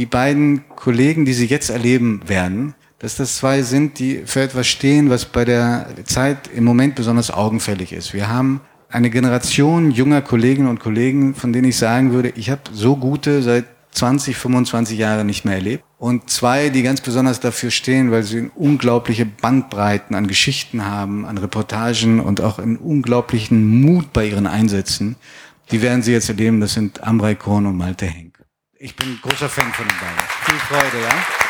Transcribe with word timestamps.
die 0.00 0.06
beiden 0.06 0.64
Kollegen, 0.76 1.26
die 1.26 1.34
Sie 1.34 1.44
jetzt 1.44 1.68
erleben 1.68 2.22
werden, 2.26 2.72
dass 3.00 3.16
das 3.16 3.36
zwei 3.36 3.60
sind, 3.60 3.98
die 3.98 4.22
für 4.24 4.40
etwas 4.40 4.66
stehen, 4.66 5.10
was 5.10 5.26
bei 5.26 5.44
der 5.44 5.88
Zeit 6.04 6.48
im 6.56 6.64
Moment 6.64 6.94
besonders 6.94 7.30
augenfällig 7.30 7.92
ist. 7.92 8.14
Wir 8.14 8.30
haben 8.30 8.62
eine 8.88 9.10
Generation 9.10 9.90
junger 9.90 10.22
Kolleginnen 10.22 10.68
und 10.68 10.80
Kollegen, 10.80 11.34
von 11.34 11.52
denen 11.52 11.68
ich 11.68 11.76
sagen 11.76 12.14
würde, 12.14 12.32
ich 12.34 12.48
habe 12.48 12.62
so 12.72 12.96
gute 12.96 13.42
seit 13.42 13.66
20, 13.90 14.38
25 14.38 14.98
Jahre 14.98 15.26
nicht 15.26 15.44
mehr 15.44 15.56
erlebt. 15.56 15.84
Und 15.98 16.30
zwei, 16.30 16.70
die 16.70 16.82
ganz 16.82 17.02
besonders 17.02 17.40
dafür 17.40 17.70
stehen, 17.70 18.10
weil 18.10 18.22
sie 18.22 18.50
unglaubliche 18.54 19.26
Bandbreiten 19.26 20.16
an 20.16 20.28
Geschichten 20.28 20.86
haben, 20.86 21.26
an 21.26 21.36
Reportagen 21.36 22.20
und 22.20 22.40
auch 22.40 22.58
einen 22.58 22.78
unglaublichen 22.78 23.82
Mut 23.82 24.14
bei 24.14 24.28
ihren 24.28 24.46
Einsätzen. 24.46 25.16
Die 25.70 25.82
werden 25.82 26.02
Sie 26.02 26.12
jetzt 26.12 26.30
erleben. 26.30 26.58
Das 26.62 26.72
sind 26.72 27.04
Amrei 27.04 27.34
Korn 27.34 27.66
und 27.66 27.76
Malte 27.76 28.06
Henk. 28.06 28.29
Ich 28.82 28.96
bin 28.96 29.20
großer 29.20 29.50
Fan 29.50 29.70
von 29.74 29.86
den 29.86 29.98
beiden. 29.98 30.18
Viel 30.46 30.58
Freude, 30.60 31.02
ja? 31.02 31.49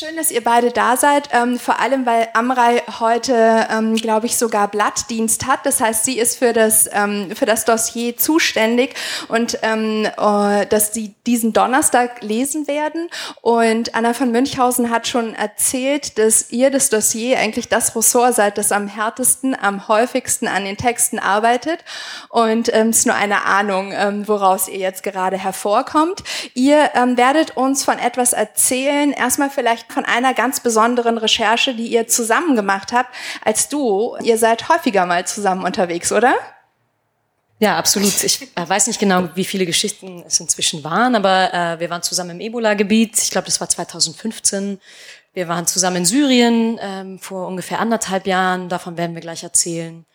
Schön, 0.00 0.16
dass 0.16 0.30
ihr 0.30 0.42
beide 0.42 0.70
da 0.70 0.96
seid, 0.96 1.28
ähm, 1.30 1.58
vor 1.58 1.78
allem 1.78 2.06
weil 2.06 2.28
Amrei 2.32 2.82
heute, 3.00 3.66
ähm, 3.70 3.96
glaube 3.96 4.24
ich, 4.24 4.38
sogar 4.38 4.68
Blattdienst 4.68 5.46
hat. 5.46 5.66
Das 5.66 5.78
heißt, 5.78 6.06
sie 6.06 6.18
ist 6.18 6.38
für 6.38 6.54
das, 6.54 6.88
ähm, 6.90 7.36
für 7.36 7.44
das 7.44 7.66
Dossier 7.66 8.16
zuständig 8.16 8.94
und 9.28 9.58
ähm, 9.60 10.06
äh, 10.06 10.64
dass 10.64 10.94
sie 10.94 11.14
diesen 11.26 11.52
Donnerstag 11.52 12.22
lesen 12.22 12.66
werden. 12.66 13.10
Und 13.42 13.94
Anna 13.94 14.14
von 14.14 14.32
Münchhausen 14.32 14.88
hat 14.88 15.06
schon 15.06 15.34
erzählt, 15.34 16.16
dass 16.16 16.50
ihr 16.50 16.70
das 16.70 16.88
Dossier 16.88 17.38
eigentlich 17.38 17.68
das 17.68 17.94
Ressort 17.94 18.36
seid, 18.36 18.56
das 18.56 18.72
am 18.72 18.88
härtesten, 18.88 19.54
am 19.54 19.86
häufigsten 19.86 20.48
an 20.48 20.64
den 20.64 20.78
Texten 20.78 21.18
arbeitet. 21.18 21.84
Und 22.30 22.72
ähm, 22.72 22.88
es 22.88 23.00
ist 23.00 23.06
nur 23.06 23.16
eine 23.16 23.44
Ahnung, 23.44 23.92
ähm, 23.94 24.26
woraus 24.26 24.66
ihr 24.66 24.78
jetzt 24.78 25.02
gerade 25.02 25.36
hervorkommt. 25.36 26.24
Ihr 26.54 26.88
ähm, 26.94 27.18
werdet 27.18 27.58
uns 27.58 27.84
von 27.84 27.98
etwas 27.98 28.32
erzählen. 28.32 29.12
Erstmal 29.12 29.50
vielleicht 29.50 29.89
von 29.90 30.04
einer 30.04 30.34
ganz 30.34 30.60
besonderen 30.60 31.18
Recherche, 31.18 31.74
die 31.74 31.88
ihr 31.88 32.06
zusammen 32.06 32.56
gemacht 32.56 32.92
habt, 32.92 33.14
als 33.44 33.68
du. 33.68 34.16
Ihr 34.22 34.38
seid 34.38 34.68
häufiger 34.68 35.06
mal 35.06 35.26
zusammen 35.26 35.64
unterwegs, 35.64 36.12
oder? 36.12 36.34
Ja, 37.58 37.76
absolut. 37.76 38.24
Ich 38.24 38.42
äh, 38.56 38.68
weiß 38.68 38.86
nicht 38.86 38.98
genau, 38.98 39.28
wie 39.34 39.44
viele 39.44 39.66
Geschichten 39.66 40.24
es 40.26 40.40
inzwischen 40.40 40.82
waren, 40.82 41.14
aber 41.14 41.52
äh, 41.52 41.78
wir 41.78 41.90
waren 41.90 42.02
zusammen 42.02 42.30
im 42.30 42.40
Ebola-Gebiet. 42.40 43.18
Ich 43.22 43.30
glaube, 43.30 43.46
das 43.46 43.60
war 43.60 43.68
2015. 43.68 44.80
Wir 45.34 45.46
waren 45.46 45.66
zusammen 45.66 45.96
in 45.96 46.04
Syrien 46.06 46.78
ähm, 46.80 47.18
vor 47.18 47.46
ungefähr 47.46 47.78
anderthalb 47.78 48.26
Jahren. 48.26 48.70
Davon 48.70 48.96
werden 48.96 49.14
wir 49.14 49.20
gleich 49.20 49.42
erzählen. 49.42 50.06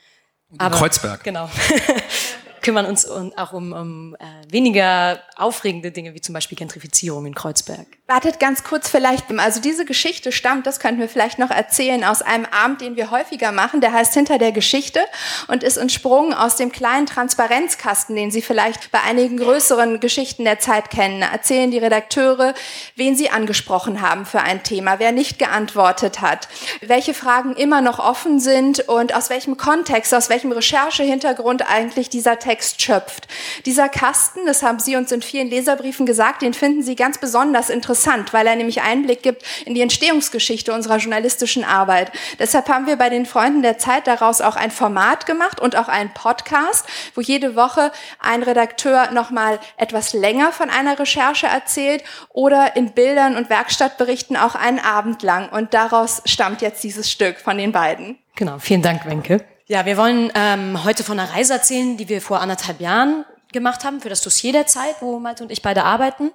Aber, 0.58 0.76
Kreuzberg. 0.78 1.24
Genau. 1.24 1.50
kümmern 2.66 2.88
uns 2.88 3.08
auch 3.08 3.54
um, 3.54 3.74
um 3.74 4.16
äh, 4.16 4.52
weniger 4.52 5.22
aufregende 5.38 5.92
Dinge, 5.92 6.16
wie 6.16 6.22
zum 6.22 6.34
Beispiel 6.34 6.58
Gentrifizierung 6.58 7.28
in 7.28 7.36
Kreuzberg. 7.36 7.86
Wartet 8.08 8.40
ganz 8.40 8.64
kurz 8.64 8.90
vielleicht, 8.90 9.26
also 9.38 9.62
diese 9.62 9.86
Geschichte 9.86 10.32
stammt, 10.32 10.66
das 10.66 10.80
könnten 10.80 11.00
wir 11.00 11.08
vielleicht 11.08 11.38
noch 11.38 11.52
erzählen, 11.52 12.04
aus 12.04 12.24
einem 12.24 12.46
Abend, 12.46 12.82
den 12.82 12.96
wir 12.96 13.12
häufiger 13.12 13.52
machen, 13.52 13.82
der 13.82 13.94
heißt 13.94 14.16
Hinter 14.16 14.40
der 14.40 14.52
Geschichte 14.52 15.00
und 15.48 15.62
ist 15.62 15.78
entsprungen 15.78 16.34
aus 16.34 16.56
dem 16.56 16.72
kleinen 16.72 17.06
Transparenzkasten, 17.06 18.16
den 18.16 18.32
Sie 18.32 18.42
vielleicht 18.42 18.92
bei 18.92 19.02
einigen 19.02 19.38
größeren 19.38 20.00
Geschichten 20.00 20.44
der 20.44 20.60
Zeit 20.60 20.90
kennen. 20.90 21.22
Erzählen 21.22 21.70
die 21.70 21.78
Redakteure, 21.78 22.56
wen 22.96 23.16
sie 23.16 23.30
angesprochen 23.30 24.02
haben 24.02 24.26
für 24.26 24.42
ein 24.42 24.64
Thema, 24.64 24.98
wer 24.98 25.12
nicht 25.12 25.38
geantwortet 25.38 26.22
hat, 26.22 26.48
welche 26.82 27.14
Fragen 27.14 27.56
immer 27.56 27.82
noch 27.82 28.00
offen 28.00 28.40
sind 28.40 28.88
und 28.88 29.14
aus 29.14 29.30
welchem 29.30 29.58
Kontext, 29.58 30.16
aus 30.16 30.30
welchem 30.30 30.52
Recherchehintergrund 30.52 31.70
eigentlich 31.70 32.10
dieser 32.10 32.40
Text 32.40 32.55
schöpft. 32.64 33.28
Dieser 33.66 33.90
Kasten, 33.90 34.46
das 34.46 34.64
haben 34.64 34.80
Sie 34.80 34.96
uns 34.96 35.12
in 35.12 35.22
vielen 35.22 35.50
Leserbriefen 35.50 36.06
gesagt, 36.06 36.42
den 36.42 36.54
finden 36.54 36.84
Sie 36.84 36.96
ganz 36.96 37.18
besonders 37.18 37.70
interessant 37.70 37.86
interessant, 37.86 38.34
weil 38.34 38.48
er 38.48 38.56
nämlich 38.56 38.82
Einblick 38.82 39.24
gibt 39.24 39.44
in 39.66 39.74
die 39.74 39.82
Entstehungsgeschichte 39.82 40.74
unserer 40.74 40.98
journalistischen 40.98 41.64
Arbeit. 41.64 42.12
Deshalb 42.40 42.68
haben 42.68 42.88
wir 42.88 42.98
bei 42.98 43.10
den 43.10 43.26
Freunden 43.26 43.62
der 43.62 43.78
Zeit 43.78 44.08
daraus 44.08 44.42
auch 44.42 44.56
ein 44.56 44.72
Format 44.72 45.26
gemacht 45.26 45.60
und 45.60 45.76
auch 45.76 45.88
einen 45.88 46.14
Podcast, 46.14 46.86
wo 47.14 47.22
jede 47.22 47.56
Woche 47.56 47.92
ein 48.20 48.44
Redakteur 48.44 49.12
nochmal 49.12 49.60
etwas 49.78 50.14
länger 50.14 50.52
von 50.52 50.70
einer 50.70 51.00
Recherche 51.00 51.48
erzählt 51.48 52.04
oder 52.30 52.76
in 52.76 52.92
Bildern 52.92 53.38
und 53.38 53.50
Werkstattberichten 53.50 54.36
auch 54.36 54.56
einen 54.56 54.80
Abend 54.80 55.24
lang. 55.24 55.50
Und 55.50 55.74
daraus 55.74 56.22
stammt 56.26 56.62
jetzt 56.62 56.84
dieses 56.84 57.10
Stück 57.12 57.40
von 57.40 57.58
den 57.58 57.72
beiden. 57.72 58.18
Genau, 58.36 58.60
vielen 58.60 58.82
Dank, 58.82 59.06
Wenke. 59.06 59.46
Ja, 59.68 59.84
wir 59.88 59.98
wollen 59.98 60.32
ähm, 60.36 60.84
heute 60.84 61.04
von 61.04 61.20
einer 61.20 61.34
Reise 61.34 61.54
erzählen, 61.54 61.98
die 61.98 62.08
wir 62.08 62.22
vor 62.22 62.40
anderthalb 62.40 62.80
Jahren 62.80 63.26
gemacht 63.52 63.84
haben 63.84 64.00
für 64.00 64.10
das 64.10 64.22
Dossier 64.22 64.52
der 64.52 64.68
Zeit, 64.68 64.98
wo 65.00 65.18
Malte 65.18 65.42
und 65.42 65.52
ich 65.52 65.64
beide 65.64 65.84
arbeiten. 65.84 66.30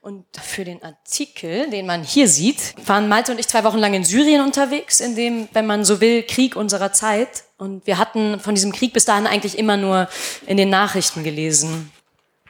Und 0.00 0.24
für 0.42 0.64
den 0.64 0.82
Artikel, 0.82 1.70
den 1.70 1.86
man 1.86 2.02
hier 2.02 2.26
sieht, 2.26 2.74
waren 2.88 3.08
Malte 3.08 3.30
und 3.30 3.38
ich 3.38 3.46
zwei 3.46 3.62
Wochen 3.62 3.78
lang 3.78 3.94
in 3.94 4.02
Syrien 4.02 4.40
unterwegs, 4.40 4.98
in 4.98 5.14
dem, 5.14 5.48
wenn 5.52 5.64
man 5.64 5.84
so 5.84 6.00
will, 6.00 6.24
Krieg 6.24 6.56
unserer 6.56 6.92
Zeit. 6.92 7.44
Und 7.56 7.86
wir 7.86 7.98
hatten 7.98 8.40
von 8.40 8.56
diesem 8.56 8.72
Krieg 8.72 8.92
bis 8.92 9.04
dahin 9.04 9.28
eigentlich 9.28 9.58
immer 9.58 9.76
nur 9.76 10.08
in 10.48 10.56
den 10.56 10.68
Nachrichten 10.68 11.22
gelesen. 11.22 11.92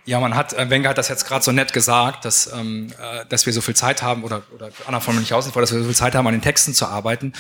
Ja, 0.05 0.19
man 0.19 0.35
hat, 0.35 0.53
äh, 0.55 0.69
Wenger 0.69 0.89
hat 0.89 0.99
das 0.99 1.09
jetzt 1.09 1.27
gerade 1.27 1.45
so 1.45 1.53
nett 1.53 1.73
gesagt, 1.73 2.25
dass, 2.25 2.51
ähm, 2.53 2.93
äh, 3.01 3.25
dass 3.29 3.47
wir 3.47 3.53
so 3.53 3.61
viel 3.61 3.77
Zeit 3.77 4.03
haben, 4.03 4.25
oder, 4.25 4.43
oder 4.53 4.71
Anna 4.87 4.99
von 4.99 5.15
Münchhausen 5.15 5.53
vor, 5.53 5.63
dass 5.63 5.73
wir 5.73 5.79
so 5.79 5.85
viel 5.85 5.95
Zeit 5.95 6.15
haben, 6.17 6.27
an 6.27 6.33
den 6.33 6.43
Texten 6.43 6.75
zu 6.75 6.87
arbeiten. 6.87 7.35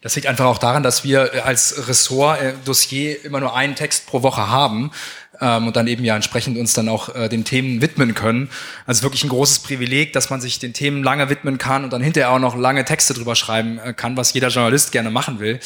Das 0.00 0.14
liegt 0.14 0.28
einfach 0.28 0.44
auch 0.44 0.58
daran, 0.58 0.82
dass 0.82 1.02
wir 1.02 1.34
äh, 1.34 1.40
als 1.40 1.88
Ressort 1.88 2.40
äh, 2.40 3.12
immer 3.24 3.40
nur 3.40 3.56
einen 3.56 3.74
Text 3.74 4.06
pro 4.06 4.22
Woche 4.22 4.48
haben 4.48 4.92
ähm, 5.40 5.66
und 5.66 5.76
dann 5.76 5.86
eben 5.86 6.04
ja 6.04 6.14
entsprechend 6.14 6.56
uns 6.56 6.72
dann 6.72 6.88
auch 6.88 7.14
äh, 7.14 7.28
den 7.28 7.44
Themen 7.44 7.82
widmen 7.82 8.14
können. 8.14 8.48
Also 8.86 9.02
wirklich 9.02 9.24
ein 9.24 9.28
großes 9.28 9.60
Privileg, 9.60 10.12
dass 10.12 10.30
man 10.30 10.40
sich 10.40 10.58
den 10.58 10.72
Themen 10.72 11.02
lange 11.02 11.30
widmen 11.30 11.58
kann 11.58 11.84
und 11.84 11.92
dann 11.92 12.02
hinterher 12.02 12.30
auch 12.30 12.38
noch 12.38 12.56
lange 12.56 12.84
Texte 12.84 13.14
drüber 13.14 13.34
schreiben 13.34 13.78
äh, 13.78 13.92
kann, 13.92 14.16
was 14.16 14.32
jeder 14.32 14.48
Journalist 14.48 14.92
gerne 14.92 15.10
machen 15.10 15.40
will. 15.40 15.58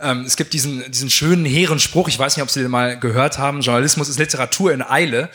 Ähm, 0.00 0.24
es 0.24 0.36
gibt 0.36 0.52
diesen, 0.52 0.88
diesen 0.90 1.10
schönen, 1.10 1.44
hehren 1.44 1.80
Spruch, 1.80 2.08
ich 2.08 2.18
weiß 2.18 2.36
nicht, 2.36 2.42
ob 2.42 2.50
Sie 2.50 2.62
den 2.62 2.70
mal 2.70 2.98
gehört 2.98 3.38
haben, 3.38 3.60
Journalismus 3.60 4.08
ist 4.08 4.18
Literatur 4.18 4.72
in 4.72 4.82
Eile. 4.82 5.28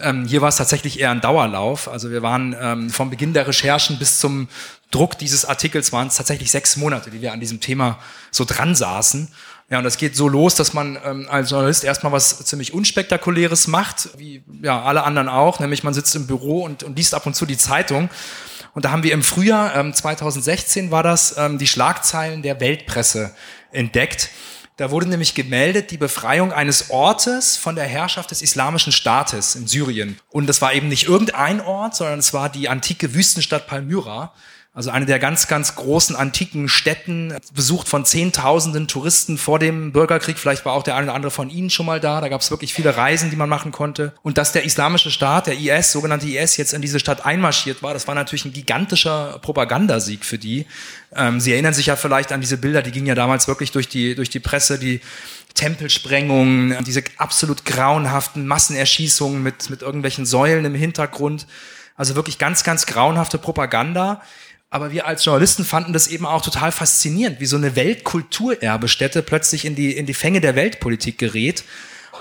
Ähm, 0.00 0.26
hier 0.26 0.40
war 0.40 0.48
es 0.48 0.56
tatsächlich 0.56 0.98
eher 0.98 1.10
ein 1.10 1.20
Dauerlauf. 1.20 1.88
Also 1.88 2.10
wir 2.10 2.22
waren 2.22 2.56
ähm, 2.60 2.90
vom 2.90 3.10
Beginn 3.10 3.32
der 3.32 3.46
Recherchen 3.46 3.98
bis 3.98 4.18
zum 4.18 4.48
Druck 4.90 5.18
dieses 5.18 5.44
Artikels 5.44 5.92
waren 5.92 6.08
es 6.08 6.16
tatsächlich 6.16 6.50
sechs 6.50 6.76
Monate, 6.76 7.10
die 7.10 7.20
wir 7.20 7.32
an 7.32 7.40
diesem 7.40 7.60
Thema 7.60 7.98
so 8.30 8.44
dran 8.44 8.74
saßen. 8.74 9.28
Ja, 9.70 9.78
und 9.78 9.84
das 9.84 9.98
geht 9.98 10.16
so 10.16 10.28
los, 10.28 10.54
dass 10.54 10.72
man 10.72 10.98
ähm, 11.04 11.26
als 11.30 11.50
Journalist 11.50 11.84
erstmal 11.84 12.12
was 12.12 12.44
ziemlich 12.46 12.72
Unspektakuläres 12.72 13.66
macht, 13.66 14.08
wie 14.16 14.42
ja 14.62 14.82
alle 14.82 15.04
anderen 15.04 15.28
auch, 15.28 15.60
nämlich 15.60 15.84
man 15.84 15.92
sitzt 15.92 16.16
im 16.16 16.26
Büro 16.26 16.64
und, 16.64 16.82
und 16.82 16.96
liest 16.96 17.12
ab 17.14 17.26
und 17.26 17.34
zu 17.34 17.44
die 17.44 17.58
Zeitung. 17.58 18.08
Und 18.74 18.84
da 18.84 18.90
haben 18.90 19.02
wir 19.02 19.12
im 19.12 19.22
Frühjahr 19.22 19.74
ähm, 19.76 19.92
2016 19.92 20.90
war 20.90 21.02
das 21.02 21.36
ähm, 21.36 21.58
die 21.58 21.66
Schlagzeilen 21.66 22.42
der 22.42 22.60
Weltpresse 22.60 23.34
entdeckt. 23.72 24.30
Da 24.76 24.92
wurde 24.92 25.08
nämlich 25.08 25.34
gemeldet 25.34 25.90
die 25.90 25.96
Befreiung 25.96 26.52
eines 26.52 26.90
Ortes 26.90 27.56
von 27.56 27.74
der 27.74 27.86
Herrschaft 27.86 28.30
des 28.30 28.42
Islamischen 28.42 28.92
Staates 28.92 29.56
in 29.56 29.66
Syrien. 29.66 30.20
Und 30.30 30.46
das 30.46 30.62
war 30.62 30.72
eben 30.72 30.86
nicht 30.86 31.08
irgendein 31.08 31.60
Ort, 31.60 31.96
sondern 31.96 32.20
es 32.20 32.32
war 32.32 32.48
die 32.48 32.68
antike 32.68 33.12
Wüstenstadt 33.12 33.66
Palmyra. 33.66 34.32
Also 34.78 34.90
eine 34.90 35.06
der 35.06 35.18
ganz, 35.18 35.48
ganz 35.48 35.74
großen 35.74 36.14
antiken 36.14 36.68
Städten, 36.68 37.34
besucht 37.52 37.88
von 37.88 38.04
Zehntausenden 38.04 38.86
Touristen 38.86 39.36
vor 39.36 39.58
dem 39.58 39.90
Bürgerkrieg. 39.90 40.38
Vielleicht 40.38 40.64
war 40.64 40.72
auch 40.72 40.84
der 40.84 40.94
eine 40.94 41.06
oder 41.06 41.16
andere 41.16 41.32
von 41.32 41.50
Ihnen 41.50 41.68
schon 41.68 41.84
mal 41.84 41.98
da. 41.98 42.20
Da 42.20 42.28
gab 42.28 42.42
es 42.42 42.52
wirklich 42.52 42.72
viele 42.72 42.96
Reisen, 42.96 43.28
die 43.30 43.34
man 43.34 43.48
machen 43.48 43.72
konnte. 43.72 44.12
Und 44.22 44.38
dass 44.38 44.52
der 44.52 44.62
islamische 44.62 45.10
Staat, 45.10 45.48
der 45.48 45.58
IS, 45.58 45.90
sogenannte 45.90 46.28
IS, 46.28 46.56
jetzt 46.58 46.74
in 46.74 46.80
diese 46.80 47.00
Stadt 47.00 47.26
einmarschiert 47.26 47.82
war, 47.82 47.92
das 47.92 48.06
war 48.06 48.14
natürlich 48.14 48.44
ein 48.44 48.52
gigantischer 48.52 49.40
Propagandasieg 49.42 50.24
für 50.24 50.38
die. 50.38 50.64
Ähm, 51.12 51.40
Sie 51.40 51.50
erinnern 51.50 51.74
sich 51.74 51.86
ja 51.86 51.96
vielleicht 51.96 52.30
an 52.30 52.40
diese 52.40 52.56
Bilder, 52.56 52.80
die 52.80 52.92
gingen 52.92 53.08
ja 53.08 53.16
damals 53.16 53.48
wirklich 53.48 53.72
durch 53.72 53.88
die, 53.88 54.14
durch 54.14 54.30
die 54.30 54.38
Presse, 54.38 54.78
die 54.78 55.00
Tempelsprengungen, 55.54 56.84
diese 56.84 57.02
absolut 57.16 57.64
grauenhaften 57.64 58.46
Massenerschießungen 58.46 59.42
mit, 59.42 59.70
mit 59.70 59.82
irgendwelchen 59.82 60.24
Säulen 60.24 60.64
im 60.64 60.76
Hintergrund. 60.76 61.48
Also 61.96 62.14
wirklich 62.14 62.38
ganz, 62.38 62.62
ganz 62.62 62.86
grauenhafte 62.86 63.38
Propaganda. 63.38 64.22
Aber 64.70 64.92
wir 64.92 65.06
als 65.06 65.24
Journalisten 65.24 65.64
fanden 65.64 65.92
das 65.92 66.08
eben 66.08 66.26
auch 66.26 66.42
total 66.42 66.72
faszinierend, 66.72 67.40
wie 67.40 67.46
so 67.46 67.56
eine 67.56 67.74
Weltkulturerbestätte 67.74 69.22
plötzlich 69.22 69.64
in 69.64 69.74
die, 69.74 69.96
in 69.96 70.04
die 70.04 70.14
Fänge 70.14 70.40
der 70.40 70.56
Weltpolitik 70.56 71.18
gerät. 71.18 71.64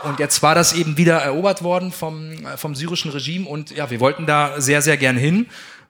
Und 0.03 0.19
jetzt 0.19 0.43
war 0.43 0.55
das 0.55 0.73
eben 0.73 0.95
wieder 0.97 1.17
erobert 1.17 1.63
worden 1.63 1.91
vom, 1.91 2.31
vom 2.55 2.75
syrischen 2.75 3.11
Regime 3.11 3.47
und 3.47 3.71
ja, 3.71 3.89
wir 3.89 3.99
wollten 3.99 4.25
da 4.25 4.61
sehr, 4.61 4.81
sehr 4.81 4.95
gern 4.95 5.17
hin. 5.17 5.47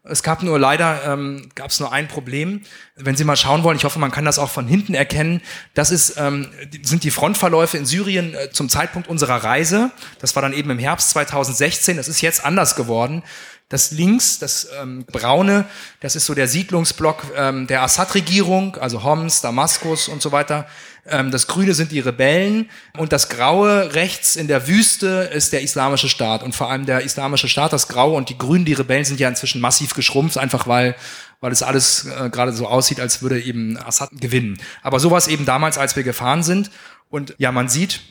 Es 0.09 0.23
gab 0.23 0.41
nur 0.41 0.57
leider, 0.57 1.01
ähm, 1.05 1.49
gab 1.55 1.69
es 1.69 1.79
nur 1.79 1.91
ein 1.91 2.07
Problem. 2.07 2.61
Wenn 2.95 3.17
Sie 3.17 3.25
mal 3.25 3.35
schauen 3.35 3.63
wollen, 3.63 3.77
ich 3.77 3.83
hoffe, 3.83 3.99
man 3.99 4.11
kann 4.11 4.23
das 4.23 4.39
auch 4.39 4.49
von 4.49 4.65
hinten 4.65 4.93
erkennen. 4.93 5.41
Das 5.73 5.91
ist, 5.91 6.15
ähm, 6.17 6.47
sind 6.81 7.03
die 7.03 7.11
Frontverläufe 7.11 7.77
in 7.77 7.85
Syrien 7.85 8.33
äh, 8.33 8.49
zum 8.51 8.69
Zeitpunkt 8.69 9.09
unserer 9.09 9.43
Reise. 9.43 9.91
Das 10.19 10.35
war 10.35 10.41
dann 10.41 10.53
eben 10.53 10.69
im 10.69 10.79
Herbst 10.79 11.09
2016. 11.09 11.97
Das 11.97 12.07
ist 12.07 12.21
jetzt 12.21 12.45
anders 12.45 12.75
geworden. 12.75 13.21
Das 13.69 13.91
links, 13.91 14.39
das 14.39 14.69
ähm, 14.81 15.05
braune, 15.05 15.65
das 15.99 16.15
ist 16.15 16.25
so 16.25 16.33
der 16.33 16.47
Siedlungsblock 16.47 17.23
ähm, 17.35 17.67
der 17.67 17.83
Assad-Regierung, 17.83 18.77
also 18.77 19.03
Homs, 19.03 19.41
Damaskus 19.41 20.07
und 20.07 20.21
so 20.21 20.31
weiter. 20.31 20.67
Ähm, 21.05 21.31
das 21.31 21.47
grüne 21.47 21.73
sind 21.73 21.91
die 21.91 21.99
Rebellen 21.99 22.69
und 22.97 23.11
das 23.11 23.27
graue 23.27 23.93
rechts 23.93 24.37
in 24.37 24.47
der 24.47 24.69
Wüste 24.69 25.29
ist 25.33 25.51
der 25.51 25.63
islamische 25.63 26.07
Staat 26.07 26.43
und 26.43 26.55
vor 26.55 26.69
allem 26.69 26.85
der 26.85 27.01
islamische 27.01 27.49
Staat, 27.49 27.73
das 27.73 27.89
graue 27.89 28.15
und 28.15 28.29
die 28.29 28.37
grünen, 28.37 28.63
die 28.63 28.73
Rebellen 28.73 29.03
sind 29.03 29.19
ja 29.19 29.27
inzwischen 29.27 29.59
massiv 29.59 29.93
geschrumpft, 29.93 30.37
einfach 30.37 30.67
weil 30.67 30.95
weil 31.39 31.51
es 31.51 31.61
alles 31.61 32.05
äh, 32.05 32.29
gerade 32.29 32.53
so 32.53 32.67
aussieht, 32.67 32.99
als 32.99 33.21
würde 33.21 33.39
eben 33.39 33.77
Assad 33.77 34.09
gewinnen. 34.19 34.59
Aber 34.81 34.99
sowas 34.99 35.27
eben 35.27 35.45
damals, 35.45 35.77
als 35.77 35.95
wir 35.95 36.03
gefahren 36.03 36.43
sind. 36.43 36.71
Und 37.09 37.35
ja, 37.37 37.51
man 37.51 37.69
sieht, 37.69 38.01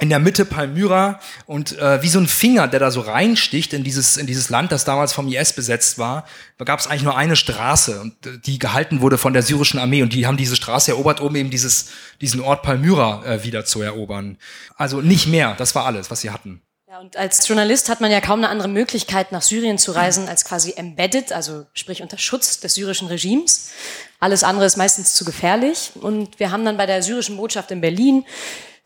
in 0.00 0.08
der 0.08 0.18
Mitte 0.18 0.44
Palmyra 0.44 1.20
und 1.46 1.76
äh, 1.78 2.02
wie 2.02 2.08
so 2.08 2.20
ein 2.20 2.28
Finger, 2.28 2.68
der 2.68 2.80
da 2.80 2.90
so 2.90 3.00
reinsticht 3.00 3.72
in 3.72 3.82
dieses 3.82 4.16
in 4.16 4.26
dieses 4.26 4.48
Land, 4.48 4.70
das 4.70 4.84
damals 4.84 5.12
vom 5.12 5.28
IS 5.28 5.52
besetzt 5.52 5.98
war, 5.98 6.24
da 6.56 6.64
gab 6.64 6.78
es 6.78 6.86
eigentlich 6.86 7.02
nur 7.02 7.16
eine 7.16 7.36
Straße 7.36 8.00
und 8.00 8.26
äh, 8.26 8.38
die 8.38 8.58
gehalten 8.58 9.00
wurde 9.00 9.18
von 9.18 9.32
der 9.32 9.42
syrischen 9.42 9.80
Armee 9.80 10.02
und 10.02 10.12
die 10.12 10.26
haben 10.26 10.36
diese 10.36 10.56
Straße 10.56 10.92
erobert, 10.92 11.20
um 11.20 11.34
eben 11.34 11.50
dieses 11.50 11.88
diesen 12.20 12.40
Ort 12.40 12.62
Palmyra 12.62 13.24
äh, 13.24 13.44
wieder 13.44 13.64
zu 13.64 13.82
erobern. 13.82 14.38
Also 14.76 15.00
nicht 15.00 15.26
mehr, 15.26 15.54
das 15.58 15.74
war 15.74 15.84
alles, 15.84 16.10
was 16.10 16.20
sie 16.20 16.30
hatten. 16.30 16.62
Ja, 16.90 17.00
und 17.00 17.18
als 17.18 17.46
Journalist 17.46 17.90
hat 17.90 18.00
man 18.00 18.10
ja 18.10 18.22
kaum 18.22 18.38
eine 18.38 18.48
andere 18.48 18.68
Möglichkeit, 18.68 19.30
nach 19.30 19.42
Syrien 19.42 19.76
zu 19.76 19.92
reisen, 19.92 20.26
als 20.26 20.46
quasi 20.46 20.72
embedded, 20.74 21.32
also 21.32 21.66
sprich 21.74 22.00
unter 22.00 22.16
Schutz 22.16 22.60
des 22.60 22.74
syrischen 22.74 23.08
Regimes. 23.08 23.72
Alles 24.20 24.42
andere 24.42 24.64
ist 24.64 24.78
meistens 24.78 25.12
zu 25.12 25.26
gefährlich. 25.26 25.90
Und 26.00 26.40
wir 26.40 26.50
haben 26.50 26.64
dann 26.64 26.78
bei 26.78 26.86
der 26.86 27.02
syrischen 27.02 27.36
Botschaft 27.36 27.70
in 27.72 27.82
Berlin 27.82 28.24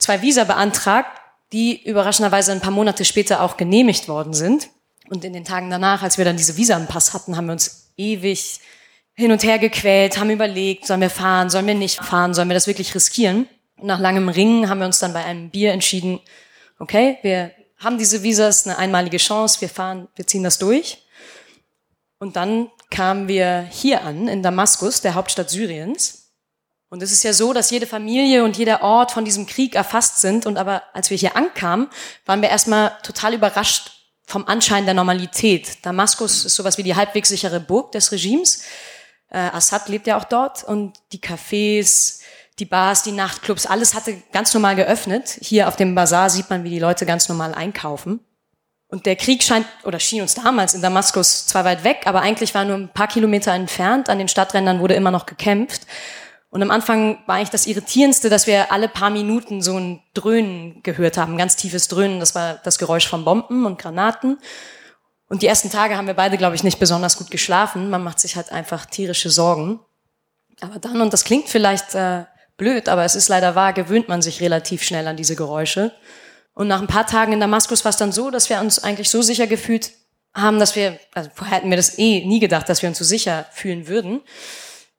zwei 0.03 0.23
Visa 0.23 0.45
beantragt, 0.45 1.11
die 1.53 1.83
überraschenderweise 1.83 2.53
ein 2.53 2.61
paar 2.61 2.71
Monate 2.71 3.05
später 3.05 3.43
auch 3.43 3.57
genehmigt 3.57 4.09
worden 4.09 4.35
sind. 4.35 4.69
Und 5.09 5.25
in 5.25 5.33
den 5.33 5.45
Tagen 5.45 5.71
danach, 5.71 6.03
als 6.03 6.19
wir 6.19 6.25
dann 6.25 6.37
diese 6.37 6.57
Visa 6.57 6.77
im 6.77 6.87
Pass 6.87 7.13
hatten, 7.13 7.37
haben 7.37 7.47
wir 7.47 7.53
uns 7.53 7.93
ewig 7.97 8.61
hin 9.15 9.31
und 9.31 9.43
her 9.43 9.59
gequält, 9.59 10.19
haben 10.19 10.31
überlegt, 10.31 10.87
sollen 10.87 11.03
wir 11.03 11.11
fahren, 11.11 11.51
sollen 11.51 11.67
wir 11.67 11.75
nicht 11.75 12.03
fahren, 12.03 12.33
sollen 12.33 12.49
wir 12.49 12.55
das 12.55 12.67
wirklich 12.67 12.95
riskieren? 12.95 13.47
Und 13.77 13.87
nach 13.87 14.01
langem 14.01 14.29
Ringen 14.29 14.69
haben 14.69 14.79
wir 14.79 14.87
uns 14.87 15.01
dann 15.01 15.13
bei 15.13 15.25
einem 15.25 15.51
Bier 15.51 15.73
entschieden, 15.73 16.21
okay, 16.79 17.19
wir 17.23 17.53
haben 17.79 17.99
diese 17.99 18.23
Visas, 18.23 18.67
eine 18.67 18.79
einmalige 18.79 19.19
Chance, 19.19 19.61
wir 19.61 19.69
fahren, 19.69 20.09
wir 20.15 20.27
ziehen 20.27 20.45
das 20.45 20.59
durch. 20.59 21.05
Und 22.19 22.37
dann 22.37 22.71
kamen 22.91 23.29
wir 23.29 23.67
hier 23.71 24.03
an, 24.05 24.29
in 24.29 24.43
Damaskus, 24.43 25.01
der 25.01 25.15
Hauptstadt 25.15 25.51
Syriens. 25.51 26.22
Und 26.93 27.03
es 27.03 27.11
ist 27.11 27.23
ja 27.23 27.33
so, 27.33 27.55
dass 27.55 27.71
jede 27.71 27.87
Familie 27.87 28.45
und 28.45 28.59
jeder 28.59 28.83
Ort 28.83 29.13
von 29.13 29.25
diesem 29.25 29.47
Krieg 29.47 29.75
erfasst 29.75 30.21
sind. 30.21 30.45
Und 30.45 30.59
aber 30.59 30.83
als 30.93 31.09
wir 31.09 31.17
hier 31.17 31.37
ankamen, 31.37 31.89
waren 32.27 32.43
wir 32.43 32.51
erstmal 32.51 32.93
total 33.03 33.33
überrascht 33.33 33.93
vom 34.27 34.47
Anschein 34.47 34.85
der 34.85 34.93
Normalität. 34.93 35.87
Damaskus 35.87 36.45
ist 36.45 36.55
sowas 36.55 36.77
wie 36.77 36.83
die 36.83 36.95
halbwegs 36.95 37.31
sichere 37.31 37.61
Burg 37.61 37.93
des 37.93 38.13
Regimes. 38.13 38.65
Äh, 39.31 39.39
Assad 39.39 39.89
lebt 39.89 40.07
ja 40.07 40.19
auch 40.19 40.25
dort 40.25 40.65
und 40.65 40.93
die 41.13 41.19
Cafés, 41.19 42.21
die 42.59 42.67
Bars, 42.67 43.03
die 43.03 43.13
Nachtclubs, 43.13 43.65
alles 43.65 43.95
hatte 43.95 44.23
ganz 44.31 44.53
normal 44.53 44.77
geöffnet. 44.77 45.39
Hier 45.41 45.69
auf 45.69 45.77
dem 45.77 45.95
Bazar 45.95 46.29
sieht 46.29 46.51
man, 46.51 46.63
wie 46.63 46.69
die 46.69 46.79
Leute 46.79 47.07
ganz 47.07 47.27
normal 47.27 47.55
einkaufen. 47.55 48.21
Und 48.89 49.07
der 49.07 49.17
Krieg 49.17 49.43
scheint 49.43 49.65
oder 49.85 49.99
schien 49.99 50.21
uns 50.21 50.35
damals 50.35 50.75
in 50.75 50.83
Damaskus 50.83 51.47
zwar 51.47 51.65
weit 51.65 51.85
weg, 51.85 52.03
aber 52.05 52.21
eigentlich 52.21 52.55
war 52.55 52.67
nur 52.67 52.77
ein 52.77 52.93
paar 52.93 53.09
Kilometer 53.09 53.53
entfernt. 53.53 54.11
An 54.11 54.19
den 54.19 54.29
Stadträndern 54.29 54.81
wurde 54.81 54.93
immer 54.93 55.11
noch 55.11 55.25
gekämpft. 55.25 55.87
Und 56.53 56.63
am 56.63 56.71
Anfang 56.71 57.19
war 57.27 57.37
eigentlich 57.37 57.49
das 57.49 57.67
Irritierendste, 57.67 58.29
dass 58.29 58.47
wir 58.47 58.71
alle 58.71 58.87
paar 58.87 59.09
Minuten 59.09 59.63
so 59.63 59.75
ein 59.75 60.03
Dröhnen 60.13 60.83
gehört 60.83 61.17
haben, 61.17 61.39
ganz 61.39 61.57
tiefes 61.57 61.89
Dröhnen. 61.89 62.21
Das 62.21 62.35
war 62.35 62.61
das 62.63 62.77
Geräusch 62.77 63.09
von 63.09 63.25
Bomben 63.25 63.65
und 63.65 63.79
Granaten. 63.79 64.39
Und 65.31 65.41
die 65.41 65.47
ersten 65.47 65.71
Tage 65.71 65.97
haben 65.97 66.07
wir 66.07 66.13
beide, 66.13 66.37
glaube 66.37 66.55
ich, 66.55 66.63
nicht 66.63 66.79
besonders 66.79 67.17
gut 67.17 67.31
geschlafen. 67.31 67.89
Man 67.89 68.05
macht 68.05 68.21
sich 68.21 68.37
halt 68.37 68.53
einfach 68.53 68.85
tierische 68.85 69.31
Sorgen. 69.31 69.81
Aber 70.61 70.79
dann, 70.79 71.01
und 71.01 71.15
das 71.15 71.25
klingt 71.25 71.49
vielleicht 71.49 71.95
äh, 71.95 72.25
blöd, 72.59 72.91
aber 72.91 73.07
es 73.07 73.15
ist 73.15 73.31
leider 73.31 73.55
wahr, 73.55 73.73
gewöhnt 73.73 74.11
man 74.11 74.21
sich 74.21 74.43
relativ 74.43 74.83
schnell 74.83 75.09
an 75.09 75.17
diese 75.17 75.37
Geräusche. 75.37 75.91
Und 76.53 76.69
nach 76.69 76.83
ein 76.83 76.87
paar 76.87 77.07
Tagen 77.07 77.33
in 77.33 77.41
Damaskus 77.41 77.83
war 77.87 77.91
es 77.91 77.97
dann 77.97 78.13
so, 78.13 78.31
dass 78.31 78.51
wir 78.51 78.61
uns 78.61 78.79
eigentlich 78.79 79.09
so 79.09 79.23
sicher 79.23 79.47
gefühlt 79.47 79.91
haben, 80.35 80.59
dass 80.59 80.77
wir, 80.77 81.01
also 81.15 81.31
vorher 81.35 81.57
hätten 81.57 81.71
wir 81.71 81.79
das 81.79 81.99
eh 81.99 82.27
nie 82.27 82.41
gedacht, 82.41 82.69
dass 82.69 82.83
wir 82.83 82.91
uns 82.91 82.99
so 82.99 83.05
sicher 83.05 83.47
fühlen 83.53 83.89
würden. 83.89 84.21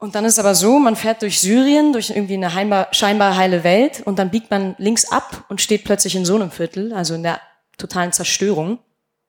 Und 0.03 0.15
dann 0.15 0.25
ist 0.25 0.37
aber 0.37 0.53
so, 0.53 0.79
man 0.79 0.97
fährt 0.97 1.21
durch 1.21 1.39
Syrien, 1.39 1.93
durch 1.93 2.09
irgendwie 2.09 2.33
eine 2.33 2.53
heimbar, 2.53 2.89
scheinbar 2.91 3.37
heile 3.37 3.63
Welt 3.63 4.01
und 4.03 4.19
dann 4.19 4.31
biegt 4.31 4.51
man 4.51 4.75
links 4.77 5.09
ab 5.09 5.45
und 5.47 5.61
steht 5.61 5.85
plötzlich 5.85 6.13
in 6.17 6.25
so 6.25 6.35
einem 6.35 6.51
Viertel, 6.51 6.91
also 6.91 7.13
in 7.13 7.23
der 7.23 7.39
totalen 7.77 8.11
Zerstörung. 8.11 8.79